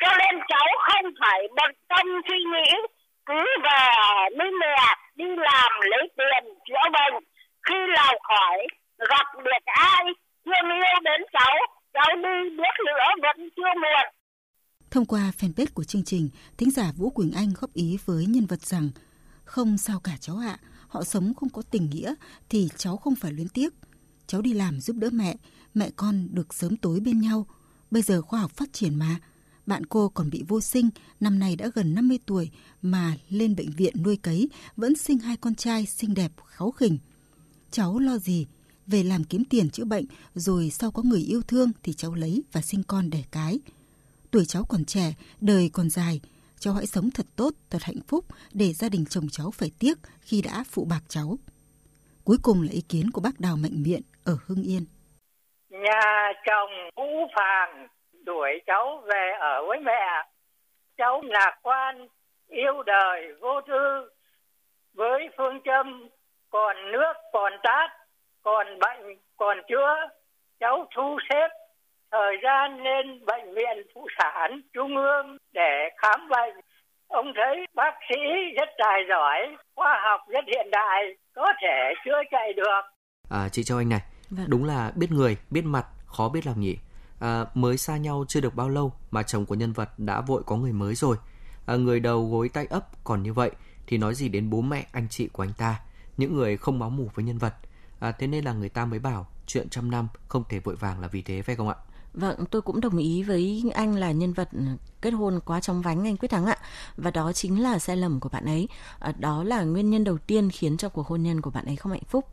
Cho 0.00 0.10
nên 0.18 0.40
cháu 0.48 0.68
không 0.86 1.12
phải 1.20 1.40
bận 1.56 1.70
tâm 1.88 2.06
suy 2.28 2.38
nghĩ 2.52 2.70
cứ 3.26 3.40
về 3.64 3.86
với 4.38 4.50
mẹ 4.60 4.80
đi 5.14 5.24
làm 5.36 5.70
lấy 5.90 6.04
tiền 6.16 6.54
chữa 6.66 6.84
bệnh. 6.92 7.24
Khi 7.66 7.74
nào 7.96 8.12
khỏi 8.28 8.58
gặp 8.98 9.26
được 9.44 9.64
ai 9.64 10.04
thương 10.44 10.70
yêu 10.70 11.00
đến 11.02 11.22
cháu 11.32 11.56
cháu 11.92 12.16
đi 12.16 12.56
biết 12.56 12.76
nữa 12.86 13.06
vẫn 13.22 13.48
chưa 13.56 13.72
muộn. 13.82 14.14
Thông 14.90 15.06
qua 15.06 15.20
fanpage 15.38 15.74
của 15.74 15.84
chương 15.84 16.04
trình, 16.04 16.28
thính 16.58 16.70
giả 16.70 16.84
Vũ 16.96 17.10
Quỳnh 17.10 17.32
Anh 17.36 17.48
góp 17.60 17.72
ý 17.74 17.98
với 18.04 18.24
nhân 18.28 18.46
vật 18.46 18.60
rằng 18.60 18.90
không 19.44 19.78
sao 19.78 20.00
cả 20.04 20.12
cháu 20.20 20.36
ạ, 20.36 20.56
à, 20.62 20.64
họ 20.88 21.02
sống 21.02 21.32
không 21.36 21.48
có 21.48 21.62
tình 21.70 21.90
nghĩa 21.90 22.14
thì 22.48 22.68
cháu 22.76 22.96
không 22.96 23.14
phải 23.14 23.32
luyến 23.32 23.48
tiếc. 23.54 23.68
Cháu 24.30 24.42
đi 24.42 24.52
làm 24.52 24.80
giúp 24.80 24.96
đỡ 24.96 25.10
mẹ, 25.12 25.36
mẹ 25.74 25.90
con 25.96 26.28
được 26.30 26.54
sớm 26.54 26.76
tối 26.76 27.00
bên 27.00 27.20
nhau. 27.20 27.46
Bây 27.90 28.02
giờ 28.02 28.22
khoa 28.22 28.40
học 28.40 28.50
phát 28.50 28.72
triển 28.72 28.94
mà. 28.94 29.20
Bạn 29.66 29.86
cô 29.86 30.08
còn 30.08 30.30
bị 30.30 30.44
vô 30.48 30.60
sinh, 30.60 30.90
năm 31.20 31.38
nay 31.38 31.56
đã 31.56 31.70
gần 31.74 31.94
50 31.94 32.18
tuổi 32.26 32.50
mà 32.82 33.16
lên 33.28 33.56
bệnh 33.56 33.70
viện 33.70 33.94
nuôi 34.02 34.16
cấy, 34.16 34.48
vẫn 34.76 34.96
sinh 34.96 35.18
hai 35.18 35.36
con 35.36 35.54
trai 35.54 35.86
xinh 35.86 36.14
đẹp, 36.14 36.32
kháu 36.46 36.70
khỉnh. 36.70 36.98
Cháu 37.70 37.98
lo 37.98 38.18
gì? 38.18 38.46
Về 38.86 39.02
làm 39.02 39.24
kiếm 39.24 39.44
tiền 39.44 39.70
chữa 39.70 39.84
bệnh, 39.84 40.04
rồi 40.34 40.70
sau 40.70 40.90
có 40.90 41.02
người 41.02 41.20
yêu 41.20 41.42
thương 41.42 41.70
thì 41.82 41.92
cháu 41.92 42.14
lấy 42.14 42.42
và 42.52 42.62
sinh 42.62 42.82
con 42.82 43.10
đẻ 43.10 43.24
cái. 43.30 43.58
Tuổi 44.30 44.46
cháu 44.46 44.64
còn 44.64 44.84
trẻ, 44.84 45.14
đời 45.40 45.68
còn 45.68 45.90
dài, 45.90 46.20
cháu 46.58 46.74
hãy 46.74 46.86
sống 46.86 47.10
thật 47.10 47.26
tốt, 47.36 47.54
thật 47.70 47.82
hạnh 47.82 48.00
phúc 48.08 48.24
để 48.52 48.72
gia 48.72 48.88
đình 48.88 49.06
chồng 49.06 49.28
cháu 49.28 49.50
phải 49.50 49.70
tiếc 49.78 49.98
khi 50.20 50.42
đã 50.42 50.64
phụ 50.70 50.84
bạc 50.84 51.04
cháu. 51.08 51.38
Cuối 52.24 52.38
cùng 52.42 52.62
là 52.62 52.72
ý 52.72 52.80
kiến 52.80 53.10
của 53.10 53.20
bác 53.20 53.40
Đào 53.40 53.56
Mạnh 53.56 53.82
Miện 53.82 54.02
ở 54.24 54.32
Hưng 54.48 54.62
Yên. 54.62 54.84
Nhà 55.68 56.32
chồng 56.46 56.70
Vũ 56.96 57.26
Phàng 57.36 57.88
đuổi 58.24 58.60
cháu 58.66 59.02
về 59.06 59.32
ở 59.40 59.66
với 59.66 59.78
mẹ. 59.80 60.26
Cháu 60.96 61.20
lạc 61.24 61.58
quan, 61.62 62.08
yêu 62.48 62.82
đời, 62.82 63.32
vô 63.40 63.60
tư. 63.60 64.10
Với 64.94 65.28
phương 65.36 65.60
châm 65.64 66.08
còn 66.50 66.76
nước 66.92 67.12
còn 67.32 67.52
tát, 67.62 67.90
còn 68.42 68.78
bệnh 68.78 69.16
còn 69.36 69.58
chữa, 69.68 70.08
cháu 70.60 70.86
thu 70.94 71.18
xếp 71.30 71.48
thời 72.10 72.36
gian 72.42 72.82
lên 72.82 73.24
bệnh 73.24 73.54
viện 73.54 73.86
phụ 73.94 74.06
sản 74.18 74.60
trung 74.72 74.96
ương 74.96 75.36
để 75.52 75.88
khám 75.96 76.28
bệnh. 76.28 76.60
Ông 77.08 77.32
thấy 77.34 77.66
bác 77.74 77.94
sĩ 78.08 78.20
rất 78.58 78.68
tài 78.78 79.02
giỏi, 79.08 79.56
khoa 79.74 80.00
học 80.02 80.20
rất 80.28 80.44
hiện 80.46 80.70
đại, 80.70 81.16
có 81.34 81.52
thể 81.62 81.94
chữa 82.04 82.22
chạy 82.30 82.52
được. 82.52 82.80
À, 83.30 83.48
chị 83.48 83.64
Châu 83.64 83.78
Anh 83.78 83.88
này, 83.88 84.02
vâng. 84.30 84.50
đúng 84.50 84.64
là 84.64 84.92
biết 84.96 85.12
người, 85.12 85.36
biết 85.50 85.64
mặt, 85.64 85.86
khó 86.06 86.28
biết 86.28 86.46
lòng 86.46 86.60
nhỉ. 86.60 86.76
À, 87.18 87.44
mới 87.54 87.76
xa 87.76 87.96
nhau 87.96 88.24
chưa 88.28 88.40
được 88.40 88.54
bao 88.54 88.68
lâu 88.68 88.92
mà 89.10 89.22
chồng 89.22 89.46
của 89.46 89.54
nhân 89.54 89.72
vật 89.72 89.98
đã 89.98 90.20
vội 90.20 90.42
có 90.46 90.56
người 90.56 90.72
mới 90.72 90.94
rồi. 90.94 91.16
À, 91.66 91.76
người 91.76 92.00
đầu 92.00 92.30
gối 92.30 92.48
tay 92.48 92.66
ấp 92.66 93.04
còn 93.04 93.22
như 93.22 93.32
vậy 93.32 93.50
thì 93.86 93.98
nói 93.98 94.14
gì 94.14 94.28
đến 94.28 94.50
bố 94.50 94.60
mẹ, 94.60 94.86
anh 94.92 95.06
chị 95.10 95.28
của 95.28 95.42
anh 95.42 95.52
ta, 95.52 95.80
những 96.16 96.36
người 96.36 96.56
không 96.56 96.78
máu 96.78 96.90
mủ 96.90 97.10
với 97.14 97.24
nhân 97.24 97.38
vật. 97.38 97.54
À, 98.00 98.12
thế 98.12 98.26
nên 98.26 98.44
là 98.44 98.52
người 98.52 98.68
ta 98.68 98.84
mới 98.84 98.98
bảo 98.98 99.26
chuyện 99.46 99.68
trăm 99.68 99.90
năm 99.90 100.08
không 100.28 100.44
thể 100.48 100.58
vội 100.58 100.76
vàng 100.76 101.00
là 101.00 101.08
vì 101.08 101.22
thế 101.22 101.42
phải 101.42 101.56
không 101.56 101.68
ạ? 101.68 101.76
Vâng, 102.14 102.44
tôi 102.50 102.62
cũng 102.62 102.80
đồng 102.80 102.96
ý 102.96 103.22
với 103.22 103.64
anh 103.74 103.94
là 103.94 104.12
nhân 104.12 104.32
vật 104.32 104.48
kết 105.02 105.10
hôn 105.10 105.40
quá 105.44 105.60
trong 105.60 105.82
vánh 105.82 106.06
anh 106.06 106.16
Quyết 106.16 106.28
Thắng 106.28 106.46
ạ. 106.46 106.56
Và 106.96 107.10
đó 107.10 107.32
chính 107.32 107.62
là 107.62 107.78
sai 107.78 107.96
lầm 107.96 108.20
của 108.20 108.28
bạn 108.28 108.44
ấy. 108.44 108.68
À, 108.98 109.12
đó 109.18 109.44
là 109.44 109.62
nguyên 109.62 109.90
nhân 109.90 110.04
đầu 110.04 110.18
tiên 110.18 110.50
khiến 110.50 110.76
cho 110.76 110.88
cuộc 110.88 111.06
hôn 111.06 111.22
nhân 111.22 111.40
của 111.40 111.50
bạn 111.50 111.66
ấy 111.66 111.76
không 111.76 111.92
hạnh 111.92 112.04
phúc. 112.08 112.24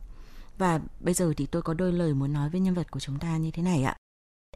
Và 0.58 0.80
bây 1.00 1.14
giờ 1.14 1.32
thì 1.36 1.46
tôi 1.46 1.62
có 1.62 1.74
đôi 1.74 1.92
lời 1.92 2.14
muốn 2.14 2.32
nói 2.32 2.48
với 2.50 2.60
nhân 2.60 2.74
vật 2.74 2.90
của 2.90 3.00
chúng 3.00 3.18
ta 3.18 3.36
như 3.36 3.50
thế 3.50 3.62
này 3.62 3.82
ạ. 3.82 3.96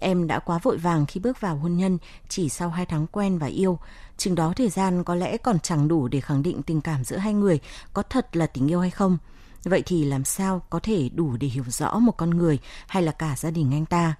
Em 0.00 0.26
đã 0.26 0.38
quá 0.38 0.58
vội 0.62 0.76
vàng 0.76 1.06
khi 1.06 1.20
bước 1.20 1.40
vào 1.40 1.56
hôn 1.56 1.76
nhân 1.76 1.98
chỉ 2.28 2.48
sau 2.48 2.68
hai 2.70 2.86
tháng 2.86 3.06
quen 3.06 3.38
và 3.38 3.46
yêu. 3.46 3.78
Chừng 4.16 4.34
đó 4.34 4.52
thời 4.56 4.68
gian 4.68 5.04
có 5.04 5.14
lẽ 5.14 5.36
còn 5.36 5.60
chẳng 5.60 5.88
đủ 5.88 6.08
để 6.08 6.20
khẳng 6.20 6.42
định 6.42 6.62
tình 6.62 6.80
cảm 6.80 7.04
giữa 7.04 7.16
hai 7.16 7.34
người 7.34 7.60
có 7.92 8.02
thật 8.02 8.36
là 8.36 8.46
tình 8.46 8.70
yêu 8.70 8.80
hay 8.80 8.90
không. 8.90 9.18
Vậy 9.64 9.82
thì 9.86 10.04
làm 10.04 10.24
sao 10.24 10.62
có 10.70 10.80
thể 10.82 11.08
đủ 11.08 11.36
để 11.36 11.48
hiểu 11.48 11.64
rõ 11.68 11.98
một 11.98 12.12
con 12.16 12.30
người 12.30 12.58
hay 12.86 13.02
là 13.02 13.12
cả 13.12 13.34
gia 13.36 13.50
đình 13.50 13.74
anh 13.74 13.86
ta? 13.86 14.14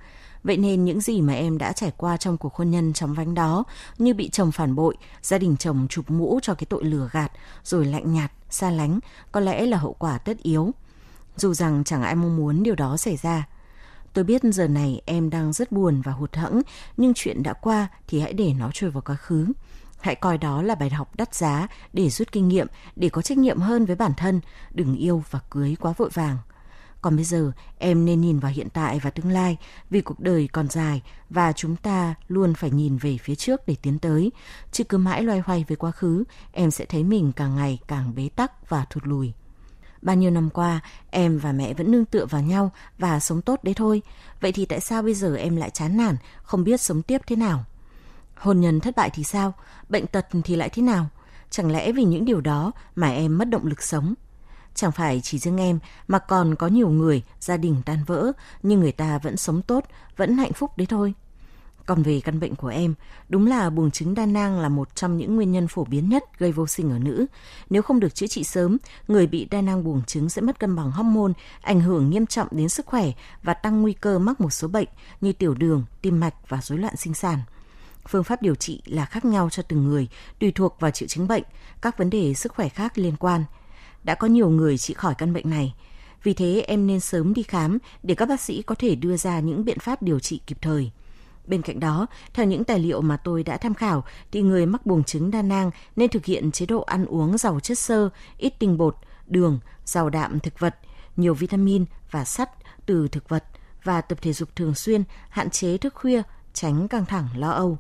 Vậy 0.45 0.57
nên 0.57 0.85
những 0.85 1.01
gì 1.01 1.21
mà 1.21 1.33
em 1.33 1.59
đã 1.59 1.73
trải 1.73 1.93
qua 1.97 2.17
trong 2.17 2.37
cuộc 2.37 2.55
hôn 2.55 2.71
nhân 2.71 2.93
chóng 2.93 3.15
vánh 3.15 3.35
đó 3.35 3.65
như 3.99 4.15
bị 4.15 4.29
chồng 4.29 4.53
phản 4.53 4.75
bội, 4.75 4.97
gia 5.23 5.39
đình 5.39 5.57
chồng 5.57 5.87
chụp 5.91 6.11
mũ 6.11 6.39
cho 6.43 6.55
cái 6.55 6.67
tội 6.69 6.85
lừa 6.85 7.09
gạt, 7.13 7.33
rồi 7.65 7.85
lạnh 7.85 8.13
nhạt, 8.13 8.33
xa 8.51 8.71
lánh, 8.71 8.99
có 9.33 9.41
lẽ 9.41 9.67
là 9.67 9.79
hậu 9.79 9.93
quả 9.93 10.19
tất 10.19 10.39
yếu. 10.43 10.73
Dù 11.37 11.55
rằng 11.55 11.85
chẳng 11.85 12.03
ai 12.03 12.15
mong 12.15 12.37
muốn 12.37 12.63
điều 12.63 12.75
đó 12.75 12.97
xảy 12.97 13.17
ra. 13.17 13.47
Tôi 14.13 14.25
biết 14.25 14.43
giờ 14.43 14.69
này 14.69 15.01
em 15.07 15.31
đang 15.31 15.53
rất 15.53 15.73
buồn 15.73 16.03
và 16.03 16.13
hụt 16.13 16.37
hẫng, 16.37 16.63
nhưng 16.97 17.13
chuyện 17.15 17.43
đã 17.43 17.53
qua 17.53 17.89
thì 18.07 18.21
hãy 18.21 18.33
để 18.33 18.55
nó 18.59 18.71
trôi 18.75 18.91
vào 18.91 19.03
quá 19.07 19.17
khứ. 19.17 19.47
Hãy 20.01 20.15
coi 20.15 20.39
đó 20.39 20.63
là 20.63 20.75
bài 20.75 20.91
học 20.91 21.17
đắt 21.17 21.35
giá 21.35 21.69
để 21.93 22.11
rút 22.11 22.33
kinh 22.33 22.49
nghiệm, 22.49 22.67
để 22.97 23.09
có 23.09 23.23
trách 23.23 23.39
nhiệm 23.39 23.61
hơn 23.61 23.85
với 23.85 23.97
bản 23.97 24.13
thân, 24.17 24.41
đừng 24.71 24.97
yêu 24.97 25.23
và 25.31 25.41
cưới 25.51 25.77
quá 25.81 25.93
vội 25.97 26.11
vàng. 26.15 26.39
Còn 27.03 27.17
bây 27.17 27.25
giờ, 27.25 27.53
em 27.79 28.05
nên 28.05 28.21
nhìn 28.21 28.39
vào 28.39 28.53
hiện 28.53 28.69
tại 28.71 28.99
và 28.99 29.11
tương 29.11 29.31
lai, 29.31 29.57
vì 29.91 30.01
cuộc 30.01 30.21
đời 30.21 30.49
còn 30.53 30.69
dài 30.69 31.03
và 31.31 31.53
chúng 31.53 31.77
ta 31.77 32.15
luôn 32.29 32.55
phải 32.55 32.71
nhìn 32.71 32.97
về 32.97 33.19
phía 33.19 33.35
trước 33.35 33.61
để 33.67 33.77
tiến 33.83 33.99
tới. 33.99 34.33
Chứ 34.73 34.85
cứ 34.85 34.99
mãi 34.99 35.23
loay 35.23 35.43
hoay 35.45 35.65
với 35.69 35.77
quá 35.77 35.91
khứ, 35.91 36.25
em 36.53 36.71
sẽ 36.71 36.85
thấy 36.85 37.05
mình 37.05 37.33
càng 37.33 37.57
ngày 37.57 37.79
càng 37.89 38.15
bế 38.15 38.29
tắc 38.37 38.71
và 38.71 38.85
thụt 38.91 39.07
lùi. 39.07 39.33
Bao 40.03 40.17
nhiêu 40.17 40.31
năm 40.31 40.51
qua, 40.51 40.81
em 41.11 41.39
và 41.39 41.53
mẹ 41.53 41.75
vẫn 41.75 41.91
nương 41.91 42.05
tựa 42.05 42.27
vào 42.27 42.43
nhau 42.43 42.71
và 42.99 43.21
sống 43.21 43.43
tốt 43.43 43.65
đấy 43.65 43.75
thôi. 43.75 44.03
Vậy 44.41 44.53
thì 44.53 44.65
tại 44.65 44.81
sao 44.81 45.03
bây 45.03 45.15
giờ 45.15 45.37
em 45.37 45.57
lại 45.57 45.71
chán 45.71 45.97
nản, 45.97 46.17
không 46.43 46.65
biết 46.65 46.81
sống 46.81 47.03
tiếp 47.03 47.21
thế 47.27 47.37
nào? 47.37 47.65
Hôn 48.35 48.61
nhân 48.61 48.81
thất 48.81 48.97
bại 48.97 49.11
thì 49.15 49.25
sao? 49.25 49.55
Bệnh 49.89 50.07
tật 50.07 50.27
thì 50.45 50.57
lại 50.57 50.69
thế 50.69 50.83
nào? 50.83 51.07
Chẳng 51.51 51.71
lẽ 51.71 51.93
vì 51.93 52.05
những 52.05 52.25
điều 52.25 52.41
đó 52.41 52.73
mà 52.97 53.11
em 53.11 53.39
mất 53.39 53.49
động 53.49 53.67
lực 53.67 53.83
sống? 53.83 54.15
Chẳng 54.75 54.93
phải 54.93 55.21
chỉ 55.21 55.39
riêng 55.39 55.61
em 55.61 55.79
mà 56.09 56.19
còn 56.19 56.55
có 56.55 56.67
nhiều 56.67 56.89
người 56.89 57.23
gia 57.41 57.57
đình 57.57 57.83
tan 57.85 58.05
vỡ 58.07 58.33
nhưng 58.63 58.81
người 58.81 58.93
ta 58.93 59.19
vẫn 59.19 59.37
sống 59.37 59.63
tốt, 59.63 59.85
vẫn 60.17 60.37
hạnh 60.37 60.53
phúc 60.53 60.71
đấy 60.77 60.87
thôi. 60.87 61.15
Còn 61.87 62.03
về 62.03 62.21
căn 62.21 62.41
bệnh 62.41 62.55
của 62.55 62.69
em, 62.69 62.95
đúng 63.29 63.47
là 63.47 63.71
buồng 63.71 63.91
trứng 63.91 64.15
đa 64.15 64.27
nang 64.27 64.61
là 64.61 64.69
một 64.69 64.97
trong 64.97 65.17
những 65.17 65.37
nguyên 65.37 65.53
nhân 65.53 65.69
phổ 65.69 65.85
biến 65.85 66.09
nhất 66.09 66.25
gây 66.39 66.53
vô 66.53 66.67
sinh 66.67 66.91
ở 66.91 66.99
nữ. 66.99 67.27
Nếu 67.71 67.83
không 67.83 68.01
được 68.01 68.15
chữa 68.15 68.27
trị 68.27 68.45
sớm, 68.45 68.77
người 69.09 69.27
bị 69.27 69.45
đa 69.45 69.63
nang 69.63 69.85
buồng 69.85 70.03
trứng 70.03 70.29
sẽ 70.29 70.43
mất 70.43 70.59
cân 70.59 70.77
bằng 70.77 70.91
hormone, 70.91 71.33
ảnh 71.61 71.81
hưởng 71.81 72.11
nghiêm 72.11 72.27
trọng 72.27 72.49
đến 72.51 72.69
sức 72.69 72.87
khỏe 72.87 73.13
và 73.43 73.55
tăng 73.55 73.83
nguy 73.83 73.93
cơ 73.93 74.19
mắc 74.19 74.41
một 74.41 74.51
số 74.51 74.69
bệnh 74.69 74.89
như 75.21 75.33
tiểu 75.33 75.55
đường, 75.55 75.85
tim 76.03 76.21
mạch 76.21 76.35
và 76.49 76.61
rối 76.63 76.79
loạn 76.79 76.97
sinh 76.97 77.15
sản. 77.15 77.39
Phương 78.09 78.25
pháp 78.25 78.43
điều 78.43 78.55
trị 78.55 78.83
là 78.85 79.05
khác 79.05 79.25
nhau 79.25 79.51
cho 79.51 79.63
từng 79.63 79.85
người, 79.85 80.09
tùy 80.39 80.53
thuộc 80.53 80.77
vào 80.81 80.91
triệu 80.91 81.09
chứng 81.09 81.29
bệnh, 81.29 81.43
các 81.83 81.99
vấn 81.99 82.11
đề 82.11 82.35
sức 82.35 82.53
khỏe 82.53 82.69
khác 82.69 82.99
liên 82.99 83.17
quan– 83.17 83.45
đã 84.05 84.15
có 84.15 84.27
nhiều 84.27 84.51
người 84.51 84.79
trị 84.79 84.95
khỏi 84.95 85.15
căn 85.15 85.33
bệnh 85.33 85.51
này. 85.51 85.75
Vì 86.23 86.35
thế 86.35 86.65
em 86.67 86.87
nên 86.87 87.01
sớm 87.01 87.35
đi 87.35 87.43
khám 87.43 87.79
để 88.03 88.15
các 88.15 88.29
bác 88.29 88.41
sĩ 88.41 88.63
có 88.63 88.75
thể 88.75 88.95
đưa 88.95 89.17
ra 89.17 89.41
những 89.41 89.65
biện 89.65 89.79
pháp 89.79 90.03
điều 90.03 90.21
trị 90.21 90.41
kịp 90.47 90.59
thời. 90.61 90.91
Bên 91.47 91.63
cạnh 91.63 91.81
đó, 91.81 92.07
theo 92.35 92.47
những 92.47 92.65
tài 92.65 92.79
liệu 92.79 93.01
mà 93.01 93.17
tôi 93.17 93.43
đã 93.43 93.57
tham 93.57 93.75
khảo, 93.75 94.05
thì 94.33 94.43
người 94.43 94.67
mắc 94.67 94.87
buồng 94.87 95.05
trứng 95.05 95.31
đa 95.31 95.43
nang 95.43 95.71
nên 95.97 96.11
thực 96.11 96.25
hiện 96.25 96.53
chế 96.53 96.67
độ 96.67 96.81
ăn 96.81 97.07
uống 97.07 97.39
giàu 97.39 97.61
chất 97.61 97.79
xơ, 97.79 98.09
ít 98.39 98.53
tinh 98.59 98.79
bột, 98.79 98.97
đường, 99.27 99.59
giàu 99.85 100.11
đạm 100.11 100.41
thực 100.41 100.59
vật, 100.59 100.77
nhiều 101.17 101.35
vitamin 101.35 101.85
và 102.11 102.25
sắt 102.25 102.51
từ 102.87 103.09
thực 103.09 103.29
vật 103.29 103.45
và 103.85 104.01
tập 104.01 104.19
thể 104.23 104.33
dục 104.33 104.57
thường 104.57 104.75
xuyên, 104.75 105.05
hạn 105.29 105.51
chế 105.51 105.77
thức 105.77 105.95
khuya, 105.95 106.23
tránh 106.55 106.89
căng 106.89 107.07
thẳng 107.07 107.29
lo 107.37 107.51
âu. 107.51 107.79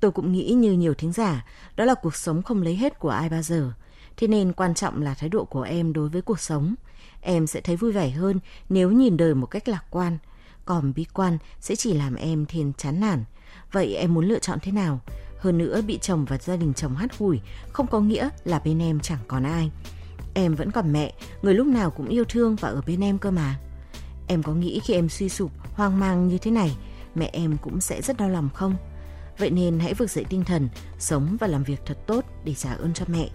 Tôi 0.00 0.10
cũng 0.10 0.32
nghĩ 0.32 0.52
như 0.52 0.72
nhiều 0.72 0.94
thính 0.94 1.12
giả, 1.12 1.46
đó 1.76 1.84
là 1.84 1.94
cuộc 1.94 2.16
sống 2.16 2.42
không 2.42 2.62
lấy 2.62 2.76
hết 2.76 2.98
của 2.98 3.08
ai 3.08 3.28
bao 3.28 3.42
giờ. 3.42 3.72
Thế 4.16 4.26
nên 4.26 4.52
quan 4.52 4.74
trọng 4.74 5.02
là 5.02 5.14
thái 5.14 5.28
độ 5.28 5.44
của 5.44 5.62
em 5.62 5.92
đối 5.92 6.08
với 6.08 6.22
cuộc 6.22 6.40
sống. 6.40 6.74
Em 7.20 7.46
sẽ 7.46 7.60
thấy 7.60 7.76
vui 7.76 7.92
vẻ 7.92 8.10
hơn 8.10 8.40
nếu 8.68 8.90
nhìn 8.90 9.16
đời 9.16 9.34
một 9.34 9.46
cách 9.46 9.68
lạc 9.68 9.84
quan. 9.90 10.18
Còn 10.70 10.92
bi 10.96 11.06
quan 11.14 11.38
sẽ 11.60 11.76
chỉ 11.76 11.92
làm 11.92 12.14
em 12.14 12.46
thêm 12.48 12.72
chán 12.72 13.00
nản. 13.00 13.24
Vậy 13.72 13.94
em 13.94 14.14
muốn 14.14 14.24
lựa 14.24 14.38
chọn 14.38 14.58
thế 14.62 14.72
nào? 14.72 15.00
Hơn 15.38 15.58
nữa 15.58 15.80
bị 15.86 15.98
chồng 15.98 16.24
và 16.24 16.38
gia 16.38 16.56
đình 16.56 16.74
chồng 16.74 16.96
hắt 16.96 17.18
hủi 17.18 17.40
không 17.72 17.86
có 17.86 18.00
nghĩa 18.00 18.28
là 18.44 18.58
bên 18.58 18.78
em 18.78 19.00
chẳng 19.00 19.18
còn 19.28 19.42
ai. 19.42 19.70
Em 20.34 20.54
vẫn 20.54 20.70
còn 20.70 20.92
mẹ, 20.92 21.12
người 21.42 21.54
lúc 21.54 21.66
nào 21.66 21.90
cũng 21.90 22.08
yêu 22.08 22.24
thương 22.24 22.56
và 22.56 22.68
ở 22.68 22.82
bên 22.86 23.00
em 23.00 23.18
cơ 23.18 23.30
mà. 23.30 23.58
Em 24.28 24.42
có 24.42 24.52
nghĩ 24.52 24.80
khi 24.84 24.94
em 24.94 25.08
suy 25.08 25.28
sụp, 25.28 25.50
hoang 25.74 26.00
mang 26.00 26.28
như 26.28 26.38
thế 26.38 26.50
này, 26.50 26.76
mẹ 27.14 27.30
em 27.32 27.56
cũng 27.62 27.80
sẽ 27.80 28.02
rất 28.02 28.16
đau 28.16 28.28
lòng 28.28 28.48
không? 28.54 28.74
Vậy 29.38 29.50
nên 29.50 29.80
hãy 29.80 29.94
vực 29.94 30.10
dậy 30.10 30.24
tinh 30.28 30.44
thần, 30.44 30.68
sống 30.98 31.36
và 31.40 31.46
làm 31.46 31.62
việc 31.62 31.80
thật 31.86 31.98
tốt 32.06 32.24
để 32.44 32.54
trả 32.54 32.72
ơn 32.72 32.94
cho 32.94 33.04
mẹ 33.08 33.28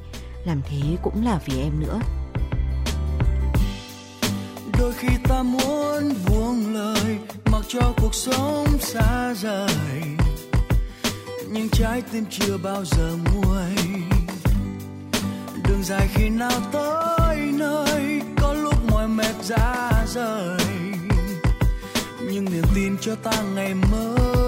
làm 0.46 0.62
thế 0.70 0.98
cũng 1.04 1.26
là 1.26 1.40
vì 1.46 1.62
em 1.62 1.80
nữa 1.80 2.00
đôi 4.80 4.94
khi 4.94 5.08
ta 5.24 5.44
muốn 5.44 6.14
buông 6.28 6.74
lời, 6.74 7.18
mặc 7.52 7.62
cho 7.68 7.94
cuộc 7.98 8.16
sống 8.16 8.68
xa 8.80 9.34
rời. 9.34 10.04
Nhưng 11.50 11.70
trái 11.70 12.02
tim 12.12 12.26
chưa 12.30 12.58
bao 12.64 12.86
giờ 12.86 13.18
nguôi. 13.26 13.76
Đường 15.64 15.84
dài 15.84 16.08
khi 16.14 16.30
nào 16.30 16.62
tới 16.72 17.38
nơi, 17.38 18.22
có 18.42 18.54
lúc 18.54 18.76
mỏi 18.92 19.08
mệt 19.08 19.36
ra 19.44 19.92
rời. 20.08 20.60
Nhưng 22.22 22.46
niềm 22.46 22.66
tin 22.76 22.98
cho 23.02 23.16
ta 23.16 23.42
ngày 23.56 23.74
mới 23.74 24.46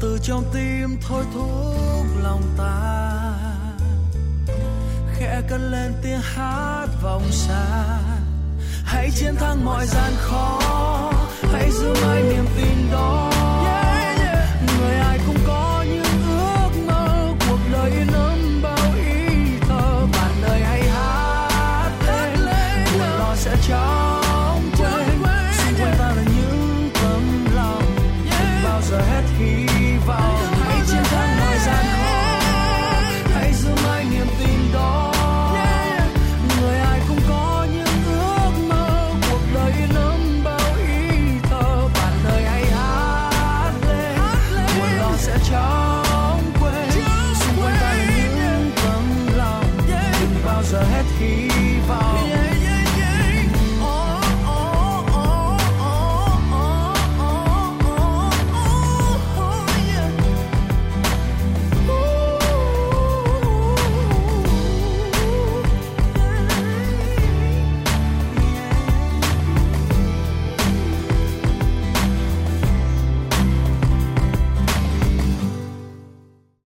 từ 0.00 0.18
trong 0.22 0.44
tim 0.54 0.96
thôi 1.08 1.24
thúc 1.34 2.22
lòng 2.22 2.42
ta. 2.58 3.10
Khẽ 5.14 5.42
cất 5.48 5.60
lên 5.70 5.92
tiếng 6.02 6.20
hát 6.22 6.86
vòng 7.02 7.24
xa 7.30 7.98
hãy 8.92 9.10
chiến 9.10 9.34
thắng 9.36 9.64
mọi 9.64 9.86
gian 9.86 10.12
khó. 10.16 10.60
Hãy 11.52 11.70
giữ 11.70 11.94
mãi 12.02 12.22
niềm 12.22 12.44
tin 12.56 12.92
đó. 12.92 13.29